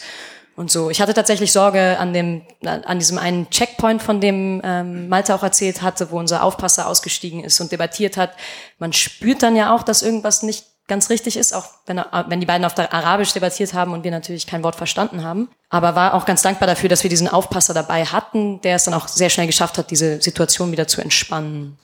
und 0.55 0.69
so. 0.69 0.89
Ich 0.89 1.01
hatte 1.01 1.13
tatsächlich 1.13 1.51
Sorge 1.51 1.97
an 1.99 2.13
dem, 2.13 2.43
an 2.63 2.99
diesem 2.99 3.17
einen 3.17 3.49
Checkpoint, 3.49 4.01
von 4.01 4.21
dem 4.21 4.61
ähm, 4.63 5.09
Malte 5.09 5.33
auch 5.33 5.43
erzählt 5.43 5.81
hatte, 5.81 6.11
wo 6.11 6.19
unser 6.19 6.43
Aufpasser 6.43 6.87
ausgestiegen 6.87 7.43
ist 7.43 7.59
und 7.59 7.71
debattiert 7.71 8.17
hat. 8.17 8.33
Man 8.77 8.93
spürt 8.93 9.41
dann 9.41 9.55
ja 9.55 9.73
auch, 9.75 9.83
dass 9.83 10.03
irgendwas 10.03 10.43
nicht 10.43 10.65
ganz 10.87 11.09
richtig 11.09 11.37
ist, 11.37 11.53
auch 11.53 11.65
wenn, 11.85 12.01
wenn 12.27 12.39
die 12.39 12.45
beiden 12.45 12.65
auf 12.65 12.73
der 12.73 12.93
Arabisch 12.93 13.33
debattiert 13.33 13.73
haben 13.73 13.93
und 13.93 14.03
wir 14.03 14.11
natürlich 14.11 14.47
kein 14.47 14.63
Wort 14.63 14.75
verstanden 14.75 15.23
haben. 15.23 15.49
Aber 15.69 15.95
war 15.95 16.13
auch 16.13 16.25
ganz 16.25 16.41
dankbar 16.41 16.67
dafür, 16.67 16.89
dass 16.89 17.03
wir 17.03 17.09
diesen 17.09 17.27
Aufpasser 17.27 17.73
dabei 17.73 18.05
hatten, 18.05 18.61
der 18.61 18.75
es 18.75 18.83
dann 18.83 18.93
auch 18.93 19.07
sehr 19.07 19.29
schnell 19.29 19.47
geschafft 19.47 19.77
hat, 19.77 19.91
diese 19.91 20.21
Situation 20.21 20.71
wieder 20.71 20.87
zu 20.87 21.01
entspannen. 21.01 21.77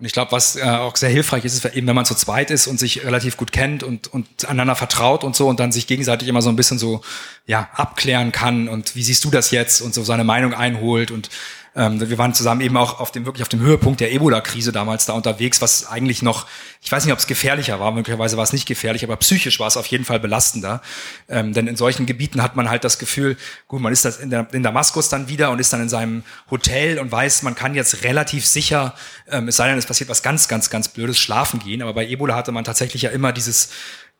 Und 0.00 0.06
ich 0.06 0.14
glaube, 0.14 0.32
was 0.32 0.56
äh, 0.56 0.62
auch 0.62 0.96
sehr 0.96 1.10
hilfreich 1.10 1.44
ist, 1.44 1.52
ist 1.62 1.74
eben, 1.76 1.86
wenn 1.86 1.94
man 1.94 2.06
zu 2.06 2.14
zweit 2.14 2.50
ist 2.50 2.66
und 2.66 2.80
sich 2.80 3.04
relativ 3.04 3.36
gut 3.36 3.52
kennt 3.52 3.82
und, 3.82 4.08
und 4.08 4.48
einander 4.48 4.74
vertraut 4.74 5.24
und 5.24 5.36
so 5.36 5.46
und 5.46 5.60
dann 5.60 5.72
sich 5.72 5.86
gegenseitig 5.86 6.26
immer 6.26 6.40
so 6.40 6.48
ein 6.48 6.56
bisschen 6.56 6.78
so 6.78 7.02
ja 7.46 7.68
abklären 7.74 8.32
kann 8.32 8.68
und 8.68 8.96
wie 8.96 9.02
siehst 9.02 9.24
du 9.24 9.30
das 9.30 9.50
jetzt 9.50 9.82
und 9.82 9.92
so 9.92 10.02
seine 10.02 10.24
Meinung 10.24 10.54
einholt 10.54 11.10
und 11.10 11.28
ähm, 11.76 12.00
wir 12.00 12.18
waren 12.18 12.34
zusammen 12.34 12.60
eben 12.62 12.76
auch 12.76 12.98
auf 12.98 13.12
dem 13.12 13.26
wirklich 13.26 13.42
auf 13.42 13.48
dem 13.48 13.60
Höhepunkt 13.60 14.00
der 14.00 14.12
Ebola-Krise 14.12 14.72
damals 14.72 15.06
da 15.06 15.12
unterwegs, 15.12 15.62
was 15.62 15.86
eigentlich 15.86 16.20
noch, 16.22 16.46
ich 16.82 16.90
weiß 16.90 17.04
nicht, 17.04 17.12
ob 17.12 17.18
es 17.18 17.26
gefährlicher 17.26 17.78
war, 17.78 17.92
möglicherweise 17.92 18.36
war 18.36 18.44
es 18.44 18.52
nicht 18.52 18.66
gefährlich, 18.66 19.04
aber 19.04 19.16
psychisch 19.16 19.60
war 19.60 19.68
es 19.68 19.76
auf 19.76 19.86
jeden 19.86 20.04
Fall 20.04 20.18
belastender. 20.18 20.82
Ähm, 21.28 21.52
denn 21.52 21.68
in 21.68 21.76
solchen 21.76 22.06
Gebieten 22.06 22.42
hat 22.42 22.56
man 22.56 22.68
halt 22.68 22.82
das 22.82 22.98
Gefühl, 22.98 23.36
gut, 23.68 23.80
man 23.80 23.92
ist 23.92 24.04
das 24.04 24.18
in, 24.18 24.30
der, 24.30 24.48
in 24.52 24.62
Damaskus 24.62 25.08
dann 25.08 25.28
wieder 25.28 25.50
und 25.50 25.60
ist 25.60 25.72
dann 25.72 25.82
in 25.82 25.88
seinem 25.88 26.24
Hotel 26.50 26.98
und 26.98 27.12
weiß, 27.12 27.42
man 27.42 27.54
kann 27.54 27.74
jetzt 27.74 28.02
relativ 28.02 28.46
sicher, 28.46 28.94
ähm, 29.30 29.48
es 29.48 29.56
sei 29.56 29.68
denn, 29.68 29.78
es 29.78 29.86
passiert 29.86 30.10
was 30.10 30.22
ganz, 30.22 30.48
ganz, 30.48 30.70
ganz 30.70 30.88
Blödes, 30.88 31.18
schlafen 31.18 31.60
gehen. 31.60 31.82
Aber 31.82 31.94
bei 31.94 32.06
Ebola 32.06 32.34
hatte 32.34 32.50
man 32.50 32.64
tatsächlich 32.64 33.02
ja 33.02 33.10
immer 33.10 33.32
dieses 33.32 33.70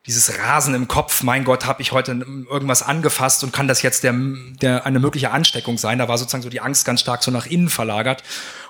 dieses 0.07 0.39
Rasen 0.39 0.73
im 0.73 0.87
Kopf, 0.87 1.21
mein 1.21 1.43
Gott, 1.43 1.65
habe 1.65 1.81
ich 1.81 1.91
heute 1.91 2.13
irgendwas 2.49 2.81
angefasst 2.81 3.43
und 3.43 3.53
kann 3.53 3.67
das 3.67 3.83
jetzt 3.83 4.03
der, 4.03 4.15
der 4.61 4.85
eine 4.85 4.99
mögliche 4.99 5.31
Ansteckung 5.31 5.77
sein? 5.77 5.99
Da 5.99 6.07
war 6.07 6.17
sozusagen 6.17 6.41
so 6.41 6.49
die 6.49 6.61
Angst 6.61 6.85
ganz 6.85 7.01
stark 7.01 7.21
so 7.21 7.29
nach 7.29 7.45
innen 7.45 7.69
verlagert. 7.69 8.23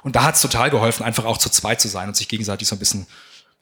Und 0.03 0.15
da 0.17 0.23
hat 0.23 0.35
es 0.35 0.41
total 0.41 0.69
geholfen, 0.69 1.03
einfach 1.03 1.25
auch 1.25 1.37
zu 1.37 1.49
zweit 1.49 1.79
zu 1.79 1.87
sein 1.87 2.09
und 2.09 2.17
sich 2.17 2.27
gegenseitig 2.27 2.67
so 2.67 2.75
ein 2.75 2.79
bisschen 2.79 3.07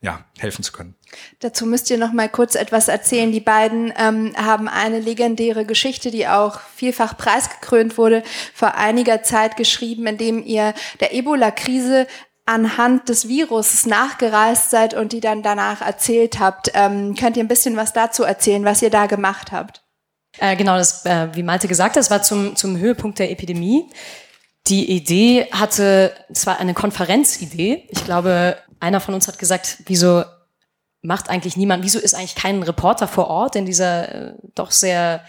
ja, 0.02 0.24
helfen 0.38 0.64
zu 0.64 0.72
können. 0.72 0.96
Dazu 1.40 1.66
müsst 1.66 1.90
ihr 1.90 1.98
noch 1.98 2.14
mal 2.14 2.30
kurz 2.30 2.56
etwas 2.56 2.88
erzählen. 2.88 3.32
Die 3.32 3.42
beiden 3.42 3.94
ähm, 3.98 4.34
haben 4.38 4.70
eine 4.70 5.00
legendäre 5.00 5.66
Geschichte, 5.66 6.10
die 6.10 6.28
auch 6.28 6.62
vielfach 6.76 7.18
preisgekrönt 7.18 7.98
wurde, 7.98 8.24
vor 8.54 8.76
einiger 8.76 9.24
Zeit 9.24 9.58
geschrieben, 9.58 10.08
in 10.08 10.18
dem 10.18 10.44
ihr 10.44 10.74
der 11.02 11.14
Ebola-Krise 11.14 12.08
anhand 12.50 13.10
des 13.10 13.28
Virus 13.28 13.86
nachgereist 13.86 14.72
seid 14.72 14.96
und 14.96 15.14
die 15.14 15.20
dann 15.20 15.44
danach 15.44 15.82
erzählt 15.82 16.40
habt. 16.40 16.72
Ähm, 16.74 17.14
könnt 17.14 17.38
ihr 17.38 17.44
ein 17.44 17.48
bisschen 17.48 17.78
was 17.78 17.94
dazu 17.94 18.24
erzählen, 18.24 18.66
was 18.66 18.82
ihr 18.82 18.90
da 18.90 19.06
gemacht 19.06 19.52
habt? 19.52 19.84
Äh, 20.40 20.56
genau, 20.56 20.76
das, 20.76 21.06
äh, 21.06 21.28
wie 21.34 21.44
Malte 21.44 21.68
gesagt 21.68 21.92
hat, 21.92 21.98
das 21.98 22.10
war 22.10 22.24
zum, 22.24 22.56
zum 22.56 22.78
Höhepunkt 22.78 23.20
der 23.20 23.30
Epidemie. 23.30 23.92
Die 24.66 24.90
Idee 24.92 25.48
hatte, 25.52 26.12
es 26.30 26.48
war 26.48 26.60
eine 26.60 26.74
Konferenzidee. 26.74 27.88
Ich 27.90 28.04
glaube, 28.04 28.58
einer 28.80 29.00
von 29.00 29.14
uns 29.14 29.28
hat 29.28 29.38
gesagt, 29.38 29.84
wieso 29.86 30.24
macht 31.04 31.30
eigentlich 31.30 31.56
niemand, 31.56 31.84
wieso 31.84 32.00
ist 32.00 32.16
eigentlich 32.16 32.36
kein 32.36 32.64
Reporter 32.64 33.08
vor 33.08 33.28
Ort 33.28 33.56
in 33.58 33.68
dieser 33.68 34.14
äh, 34.14 34.34
doch 34.56 34.72
sehr 34.72 35.24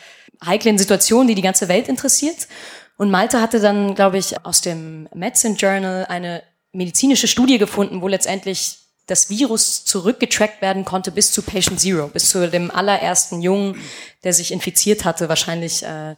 heiklen 0.44 0.78
Situation, 0.78 1.28
die 1.28 1.34
die 1.34 1.42
ganze 1.42 1.68
Welt 1.68 1.86
interessiert? 1.86 2.48
Und 2.96 3.10
Malte 3.10 3.40
hatte 3.40 3.60
dann, 3.60 3.94
glaube 3.94 4.18
ich, 4.18 4.44
aus 4.44 4.62
dem 4.62 5.08
Medicine 5.14 5.56
Journal 5.56 6.06
eine 6.06 6.42
medizinische 6.72 7.28
Studie 7.28 7.58
gefunden, 7.58 8.02
wo 8.02 8.08
letztendlich 8.08 8.78
das 9.06 9.28
Virus 9.28 9.84
zurückgetrackt 9.84 10.62
werden 10.62 10.84
konnte 10.84 11.10
bis 11.10 11.32
zu 11.32 11.42
Patient 11.42 11.80
Zero, 11.80 12.06
bis 12.08 12.30
zu 12.30 12.48
dem 12.48 12.70
allerersten 12.70 13.42
Jungen, 13.42 13.76
der 14.22 14.32
sich 14.32 14.52
infiziert 14.52 15.04
hatte, 15.04 15.28
wahrscheinlich 15.28 15.82
äh, 15.82 16.14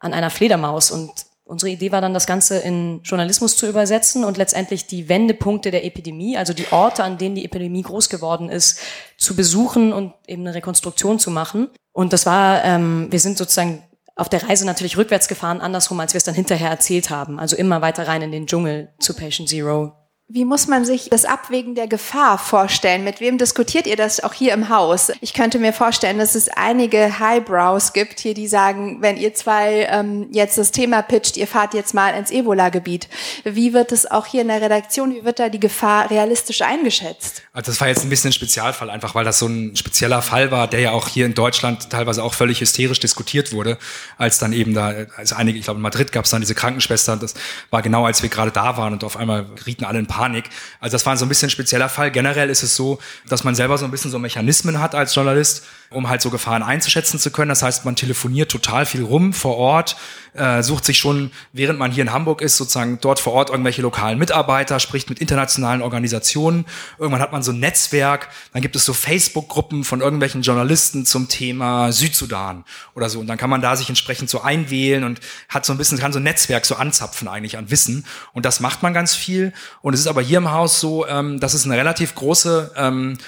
an 0.00 0.12
einer 0.12 0.30
Fledermaus. 0.30 0.90
Und 0.90 1.12
unsere 1.44 1.70
Idee 1.70 1.92
war 1.92 2.00
dann, 2.00 2.14
das 2.14 2.26
Ganze 2.26 2.58
in 2.58 3.00
Journalismus 3.04 3.56
zu 3.56 3.68
übersetzen 3.68 4.24
und 4.24 4.36
letztendlich 4.36 4.86
die 4.86 5.08
Wendepunkte 5.08 5.70
der 5.70 5.84
Epidemie, 5.84 6.36
also 6.36 6.52
die 6.52 6.70
Orte, 6.72 7.04
an 7.04 7.18
denen 7.18 7.36
die 7.36 7.44
Epidemie 7.44 7.82
groß 7.82 8.08
geworden 8.08 8.48
ist, 8.48 8.80
zu 9.16 9.36
besuchen 9.36 9.92
und 9.92 10.12
eben 10.26 10.42
eine 10.42 10.54
Rekonstruktion 10.54 11.20
zu 11.20 11.30
machen. 11.30 11.70
Und 11.92 12.12
das 12.12 12.26
war, 12.26 12.64
ähm, 12.64 13.08
wir 13.10 13.20
sind 13.20 13.38
sozusagen 13.38 13.82
auf 14.18 14.28
der 14.28 14.42
Reise 14.42 14.66
natürlich 14.66 14.96
rückwärts 14.96 15.28
gefahren, 15.28 15.60
andersrum, 15.60 16.00
als 16.00 16.12
wir 16.12 16.18
es 16.18 16.24
dann 16.24 16.34
hinterher 16.34 16.70
erzählt 16.70 17.08
haben. 17.08 17.38
Also 17.38 17.56
immer 17.56 17.80
weiter 17.80 18.08
rein 18.08 18.20
in 18.20 18.32
den 18.32 18.46
Dschungel 18.46 18.92
zu 18.98 19.14
Patient 19.14 19.48
Zero. 19.48 19.97
Wie 20.30 20.44
muss 20.44 20.66
man 20.66 20.84
sich 20.84 21.08
das 21.08 21.24
Abwägen 21.24 21.74
der 21.74 21.86
Gefahr 21.86 22.36
vorstellen? 22.36 23.02
Mit 23.02 23.18
wem 23.18 23.38
diskutiert 23.38 23.86
ihr 23.86 23.96
das 23.96 24.22
auch 24.22 24.34
hier 24.34 24.52
im 24.52 24.68
Haus? 24.68 25.10
Ich 25.22 25.32
könnte 25.32 25.58
mir 25.58 25.72
vorstellen, 25.72 26.18
dass 26.18 26.34
es 26.34 26.50
einige 26.50 27.18
Highbrows 27.18 27.94
gibt 27.94 28.20
hier, 28.20 28.34
die 28.34 28.46
sagen, 28.46 28.98
wenn 29.00 29.16
ihr 29.16 29.32
zwei 29.32 29.88
ähm, 29.90 30.26
jetzt 30.30 30.58
das 30.58 30.70
Thema 30.70 31.00
pitcht, 31.00 31.38
ihr 31.38 31.46
fahrt 31.46 31.72
jetzt 31.72 31.94
mal 31.94 32.10
ins 32.10 32.30
Ebola-Gebiet. 32.30 33.08
Wie 33.44 33.72
wird 33.72 33.90
es 33.90 34.04
auch 34.04 34.26
hier 34.26 34.42
in 34.42 34.48
der 34.48 34.60
Redaktion, 34.60 35.14
wie 35.14 35.24
wird 35.24 35.38
da 35.38 35.48
die 35.48 35.60
Gefahr 35.60 36.10
realistisch 36.10 36.60
eingeschätzt? 36.60 37.40
Also 37.54 37.72
das 37.72 37.80
war 37.80 37.88
jetzt 37.88 38.02
ein 38.02 38.10
bisschen 38.10 38.28
ein 38.28 38.34
Spezialfall, 38.34 38.90
einfach 38.90 39.14
weil 39.14 39.24
das 39.24 39.38
so 39.38 39.46
ein 39.46 39.76
spezieller 39.76 40.20
Fall 40.20 40.50
war, 40.50 40.68
der 40.68 40.80
ja 40.80 40.90
auch 40.90 41.08
hier 41.08 41.24
in 41.24 41.32
Deutschland 41.32 41.88
teilweise 41.88 42.22
auch 42.22 42.34
völlig 42.34 42.60
hysterisch 42.60 43.00
diskutiert 43.00 43.54
wurde, 43.54 43.78
als 44.18 44.38
dann 44.38 44.52
eben 44.52 44.74
da, 44.74 44.92
also 45.16 45.36
einige, 45.36 45.58
ich 45.58 45.64
glaube 45.64 45.78
in 45.78 45.82
Madrid 45.82 46.12
gab 46.12 46.26
es 46.26 46.30
dann 46.30 46.42
diese 46.42 46.54
Krankenschwester, 46.54 47.16
das 47.16 47.32
war 47.70 47.80
genau 47.80 48.04
als 48.04 48.22
wir 48.22 48.28
gerade 48.28 48.50
da 48.50 48.76
waren 48.76 48.92
und 48.92 49.04
auf 49.04 49.16
einmal 49.16 49.46
rieten 49.64 49.86
alle 49.86 49.98
in 49.98 50.06
Panik. 50.18 50.50
Also 50.80 50.94
das 50.96 51.06
war 51.06 51.16
so 51.16 51.24
ein 51.24 51.28
bisschen 51.28 51.46
ein 51.46 51.50
spezieller 51.50 51.88
Fall. 51.88 52.10
Generell 52.10 52.50
ist 52.50 52.64
es 52.64 52.74
so, 52.74 52.98
dass 53.28 53.44
man 53.44 53.54
selber 53.54 53.78
so 53.78 53.84
ein 53.84 53.90
bisschen 53.92 54.10
so 54.10 54.18
Mechanismen 54.18 54.80
hat 54.80 54.94
als 54.94 55.14
Journalist, 55.14 55.64
um 55.90 56.08
halt 56.08 56.20
so 56.20 56.30
Gefahren 56.30 56.62
einzuschätzen 56.62 57.18
zu 57.18 57.30
können. 57.30 57.48
Das 57.48 57.62
heißt, 57.62 57.84
man 57.84 57.96
telefoniert 57.96 58.50
total 58.50 58.84
viel 58.86 59.02
rum 59.02 59.32
vor 59.32 59.56
Ort, 59.56 59.96
äh, 60.34 60.62
sucht 60.62 60.84
sich 60.84 60.98
schon, 60.98 61.30
während 61.52 61.78
man 61.78 61.90
hier 61.90 62.02
in 62.02 62.12
Hamburg 62.12 62.42
ist, 62.42 62.56
sozusagen 62.56 62.98
dort 63.00 63.20
vor 63.20 63.32
Ort 63.32 63.50
irgendwelche 63.50 63.82
lokalen 63.82 64.18
Mitarbeiter, 64.18 64.80
spricht 64.80 65.08
mit 65.08 65.18
internationalen 65.18 65.82
Organisationen. 65.82 66.66
Irgendwann 66.98 67.22
hat 67.22 67.32
man 67.32 67.42
so 67.42 67.52
ein 67.52 67.60
Netzwerk, 67.60 68.28
dann 68.52 68.62
gibt 68.62 68.76
es 68.76 68.84
so 68.84 68.92
Facebook-Gruppen 68.92 69.84
von 69.84 70.00
irgendwelchen 70.00 70.42
Journalisten 70.42 71.06
zum 71.06 71.28
Thema 71.28 71.90
Südsudan 71.92 72.64
oder 72.94 73.08
so. 73.08 73.20
Und 73.20 73.26
dann 73.26 73.38
kann 73.38 73.50
man 73.50 73.62
da 73.62 73.74
sich 73.76 73.88
entsprechend 73.88 74.30
so 74.30 74.42
einwählen 74.42 75.04
und 75.04 75.20
hat 75.48 75.64
so 75.64 75.72
ein 75.72 75.78
bisschen, 75.78 75.98
kann 75.98 76.12
so 76.12 76.18
ein 76.18 76.24
Netzwerk 76.24 76.66
so 76.66 76.76
anzapfen 76.76 77.28
eigentlich 77.28 77.56
an 77.56 77.70
Wissen. 77.70 78.04
Und 78.32 78.44
das 78.44 78.60
macht 78.60 78.82
man 78.82 78.92
ganz 78.92 79.14
viel. 79.14 79.52
Und 79.80 79.94
es 79.94 80.00
ist 80.00 80.06
aber 80.06 80.22
hier 80.22 80.38
im 80.38 80.52
Haus 80.52 80.80
so, 80.80 81.06
ähm, 81.06 81.40
dass 81.40 81.54
es 81.54 81.64
eine 81.64 81.76
relativ 81.76 82.14
große 82.14 82.72
ähm, 82.76 83.18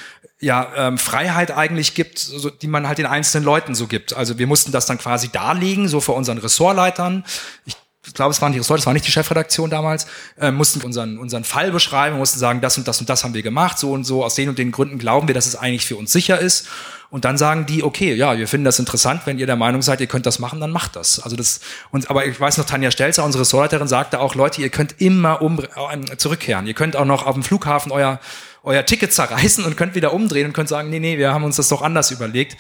ja, 0.40 0.72
ähm, 0.74 0.98
Freiheit 0.98 1.50
eigentlich 1.50 1.94
gibt, 1.94 2.18
so, 2.18 2.50
die 2.50 2.66
man 2.66 2.88
halt 2.88 2.98
den 2.98 3.06
einzelnen 3.06 3.44
Leuten 3.44 3.74
so 3.74 3.86
gibt. 3.86 4.14
Also 4.14 4.38
wir 4.38 4.46
mussten 4.46 4.72
das 4.72 4.86
dann 4.86 4.98
quasi 4.98 5.28
darlegen, 5.28 5.86
so 5.86 6.00
vor 6.00 6.16
unseren 6.16 6.38
Ressortleitern. 6.38 7.24
Ich 7.66 7.76
glaube, 8.14 8.32
es 8.32 8.40
waren 8.40 8.52
die 8.52 8.58
Ressorts, 8.58 8.82
es 8.82 8.86
war 8.86 8.94
nicht 8.94 9.06
die 9.06 9.10
Chefredaktion 9.10 9.68
damals, 9.68 10.06
äh, 10.40 10.50
mussten 10.50 10.80
unseren, 10.80 11.18
unseren 11.18 11.44
Fall 11.44 11.70
beschreiben, 11.70 12.16
mussten 12.16 12.38
sagen, 12.38 12.62
das 12.62 12.78
und 12.78 12.88
das 12.88 12.98
und 13.00 13.10
das 13.10 13.22
haben 13.22 13.34
wir 13.34 13.42
gemacht, 13.42 13.78
so 13.78 13.92
und 13.92 14.04
so, 14.04 14.24
aus 14.24 14.34
den 14.34 14.48
und 14.48 14.58
den 14.58 14.72
Gründen 14.72 14.98
glauben 14.98 15.28
wir, 15.28 15.34
dass 15.34 15.46
es 15.46 15.56
eigentlich 15.56 15.84
für 15.84 15.96
uns 15.96 16.10
sicher 16.10 16.38
ist. 16.38 16.66
Und 17.10 17.24
dann 17.24 17.36
sagen 17.36 17.66
die, 17.66 17.82
okay, 17.82 18.14
ja, 18.14 18.38
wir 18.38 18.46
finden 18.46 18.64
das 18.64 18.78
interessant, 18.78 19.22
wenn 19.24 19.38
ihr 19.38 19.46
der 19.46 19.56
Meinung 19.56 19.82
seid, 19.82 20.00
ihr 20.00 20.06
könnt 20.06 20.26
das 20.26 20.38
machen, 20.38 20.60
dann 20.60 20.70
macht 20.70 20.96
das. 20.96 21.20
Also 21.20 21.36
das, 21.36 21.60
und, 21.90 22.08
aber 22.08 22.24
ich 22.24 22.40
weiß 22.40 22.56
noch, 22.56 22.64
Tanja 22.64 22.90
Stelzer, 22.90 23.24
unsere 23.24 23.42
Ressortleiterin, 23.42 23.88
sagte 23.88 24.20
auch, 24.20 24.34
Leute, 24.36 24.62
ihr 24.62 24.70
könnt 24.70 25.00
immer 25.00 25.42
um, 25.42 25.58
äh, 25.58 26.16
zurückkehren. 26.16 26.66
Ihr 26.68 26.74
könnt 26.74 26.96
auch 26.96 27.04
noch 27.04 27.26
auf 27.26 27.34
dem 27.34 27.42
Flughafen 27.42 27.90
euer, 27.90 28.20
euer 28.62 28.84
Ticket 28.84 29.12
zerreißen 29.12 29.64
und 29.64 29.76
könnt 29.76 29.94
wieder 29.94 30.12
umdrehen 30.12 30.46
und 30.46 30.52
könnt 30.52 30.68
sagen, 30.68 30.90
nee, 30.90 31.00
nee, 31.00 31.18
wir 31.18 31.32
haben 31.32 31.44
uns 31.44 31.56
das 31.56 31.68
doch 31.68 31.82
anders 31.82 32.10
überlegt. 32.10 32.56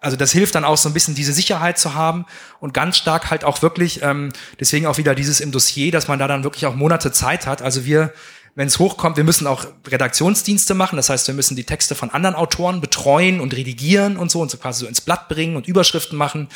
Also 0.00 0.16
das 0.16 0.32
hilft 0.32 0.54
dann 0.54 0.64
auch 0.64 0.76
so 0.76 0.90
ein 0.90 0.92
bisschen 0.92 1.14
diese 1.14 1.32
Sicherheit 1.32 1.78
zu 1.78 1.94
haben 1.94 2.26
und 2.60 2.74
ganz 2.74 2.98
stark 2.98 3.30
halt 3.30 3.42
auch 3.42 3.62
wirklich, 3.62 4.02
ähm, 4.02 4.32
deswegen 4.60 4.86
auch 4.86 4.98
wieder 4.98 5.14
dieses 5.14 5.40
im 5.40 5.50
Dossier, 5.50 5.92
dass 5.92 6.08
man 6.08 6.18
da 6.18 6.28
dann 6.28 6.44
wirklich 6.44 6.66
auch 6.66 6.74
Monate 6.74 7.10
Zeit 7.10 7.46
hat. 7.46 7.62
Also 7.62 7.86
wir 7.86 8.12
wenn 8.56 8.68
es 8.68 8.78
hochkommt, 8.78 9.16
wir 9.16 9.24
müssen 9.24 9.48
auch 9.48 9.66
Redaktionsdienste 9.86 10.74
machen. 10.74 10.96
Das 10.96 11.10
heißt, 11.10 11.26
wir 11.26 11.34
müssen 11.34 11.56
die 11.56 11.64
Texte 11.64 11.96
von 11.96 12.10
anderen 12.10 12.36
Autoren 12.36 12.80
betreuen 12.80 13.40
und 13.40 13.54
redigieren 13.54 14.16
und 14.16 14.30
so 14.30 14.40
und 14.40 14.50
so 14.50 14.58
quasi 14.58 14.80
so 14.80 14.86
ins 14.86 15.00
Blatt 15.00 15.28
bringen 15.28 15.56
und 15.56 15.66
Überschriften 15.66 16.16
machen. 16.16 16.48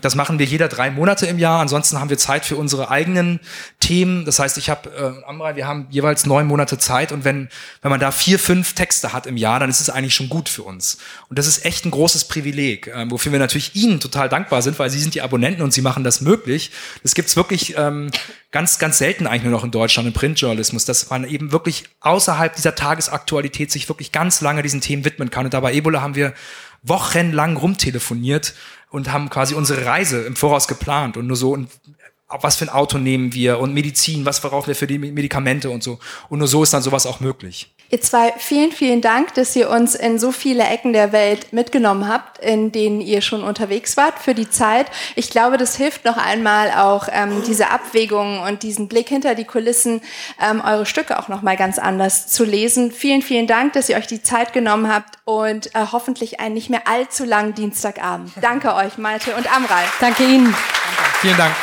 Das 0.00 0.16
machen 0.16 0.40
wir 0.40 0.46
jeder 0.46 0.68
drei 0.68 0.90
Monate 0.90 1.26
im 1.26 1.38
Jahr. 1.38 1.60
Ansonsten 1.60 2.00
haben 2.00 2.10
wir 2.10 2.18
Zeit 2.18 2.44
für 2.44 2.56
unsere 2.56 2.90
eigenen 2.90 3.38
Themen. 3.78 4.24
Das 4.24 4.40
heißt, 4.40 4.58
ich 4.58 4.68
habe, 4.68 4.90
äh, 4.90 5.28
Amra, 5.28 5.54
wir 5.54 5.68
haben 5.68 5.86
jeweils 5.90 6.26
neun 6.26 6.48
Monate 6.48 6.78
Zeit 6.78 7.12
und 7.12 7.24
wenn, 7.24 7.48
wenn 7.80 7.90
man 7.90 8.00
da 8.00 8.10
vier, 8.10 8.40
fünf 8.40 8.74
Texte 8.74 9.12
hat 9.12 9.26
im 9.26 9.36
Jahr, 9.36 9.60
dann 9.60 9.70
ist 9.70 9.80
es 9.80 9.88
eigentlich 9.88 10.14
schon 10.14 10.28
gut 10.28 10.48
für 10.48 10.64
uns. 10.64 10.98
Und 11.28 11.38
das 11.38 11.46
ist 11.46 11.64
echt 11.64 11.84
ein 11.84 11.92
großes 11.92 12.24
Privileg, 12.24 12.88
äh, 12.88 13.08
wofür 13.08 13.30
wir 13.30 13.38
natürlich 13.38 13.76
Ihnen 13.76 14.00
total 14.00 14.28
dankbar 14.28 14.62
sind, 14.62 14.78
weil 14.80 14.90
Sie 14.90 14.98
sind 14.98 15.14
die 15.14 15.22
Abonnenten 15.22 15.62
und 15.62 15.72
Sie 15.72 15.82
machen 15.82 16.02
das 16.02 16.20
möglich. 16.20 16.72
Das 17.04 17.14
gibt's 17.14 17.36
wirklich 17.36 17.74
ähm, 17.78 18.10
ganz, 18.56 18.78
ganz 18.78 18.96
selten 18.96 19.26
eigentlich 19.26 19.42
nur 19.42 19.52
noch 19.52 19.64
in 19.64 19.70
Deutschland 19.70 20.08
im 20.08 20.14
Printjournalismus, 20.14 20.86
dass 20.86 21.10
man 21.10 21.24
eben 21.24 21.52
wirklich 21.52 21.90
außerhalb 22.00 22.56
dieser 22.56 22.74
Tagesaktualität 22.74 23.70
sich 23.70 23.86
wirklich 23.90 24.12
ganz 24.12 24.40
lange 24.40 24.62
diesen 24.62 24.80
Themen 24.80 25.04
widmen 25.04 25.28
kann. 25.28 25.44
Und 25.44 25.52
da 25.52 25.60
bei 25.60 25.74
Ebola 25.74 26.00
haben 26.00 26.14
wir 26.14 26.32
wochenlang 26.82 27.58
rumtelefoniert 27.58 28.54
und 28.88 29.12
haben 29.12 29.28
quasi 29.28 29.54
unsere 29.54 29.84
Reise 29.84 30.22
im 30.22 30.36
Voraus 30.36 30.68
geplant 30.68 31.18
und 31.18 31.26
nur 31.26 31.36
so 31.36 31.52
und 31.52 31.68
was 32.28 32.56
für 32.56 32.64
ein 32.64 32.70
Auto 32.70 32.96
nehmen 32.96 33.34
wir 33.34 33.58
und 33.58 33.74
Medizin, 33.74 34.24
was 34.24 34.40
brauchen 34.40 34.68
wir 34.68 34.74
für 34.74 34.86
die 34.86 34.96
Medikamente 34.96 35.68
und 35.68 35.82
so. 35.82 35.98
Und 36.30 36.38
nur 36.38 36.48
so 36.48 36.62
ist 36.62 36.72
dann 36.72 36.80
sowas 36.80 37.04
auch 37.04 37.20
möglich. 37.20 37.75
Ihr 37.88 38.00
zwei, 38.00 38.32
vielen, 38.36 38.72
vielen 38.72 39.00
Dank, 39.00 39.34
dass 39.34 39.54
ihr 39.54 39.70
uns 39.70 39.94
in 39.94 40.18
so 40.18 40.32
viele 40.32 40.64
Ecken 40.64 40.92
der 40.92 41.12
Welt 41.12 41.52
mitgenommen 41.52 42.08
habt, 42.08 42.38
in 42.38 42.72
denen 42.72 43.00
ihr 43.00 43.20
schon 43.20 43.44
unterwegs 43.44 43.96
wart 43.96 44.18
für 44.18 44.34
die 44.34 44.50
Zeit. 44.50 44.86
Ich 45.14 45.30
glaube, 45.30 45.56
das 45.56 45.76
hilft 45.76 46.04
noch 46.04 46.16
einmal 46.16 46.72
auch 46.72 47.08
ähm, 47.12 47.42
diese 47.46 47.70
Abwägungen 47.70 48.40
und 48.40 48.62
diesen 48.62 48.88
Blick 48.88 49.08
hinter 49.08 49.34
die 49.34 49.44
Kulissen, 49.44 50.00
ähm, 50.40 50.60
eure 50.64 50.86
Stücke 50.86 51.18
auch 51.18 51.28
noch 51.28 51.42
mal 51.42 51.56
ganz 51.56 51.78
anders 51.78 52.26
zu 52.26 52.44
lesen. 52.44 52.90
Vielen, 52.90 53.22
vielen 53.22 53.46
Dank, 53.46 53.74
dass 53.74 53.88
ihr 53.88 53.96
euch 53.96 54.08
die 54.08 54.22
Zeit 54.22 54.52
genommen 54.52 54.92
habt 54.92 55.18
und 55.24 55.74
äh, 55.74 55.86
hoffentlich 55.92 56.40
einen 56.40 56.54
nicht 56.54 56.70
mehr 56.70 56.88
allzu 56.88 57.24
langen 57.24 57.54
Dienstagabend. 57.54 58.32
Danke 58.40 58.74
euch, 58.74 58.98
Malte 58.98 59.34
und 59.34 59.54
Amral. 59.54 59.84
Danke 60.00 60.24
Ihnen. 60.24 60.46
Danke. 60.46 61.18
Vielen 61.20 61.36
Dank. 61.36 61.54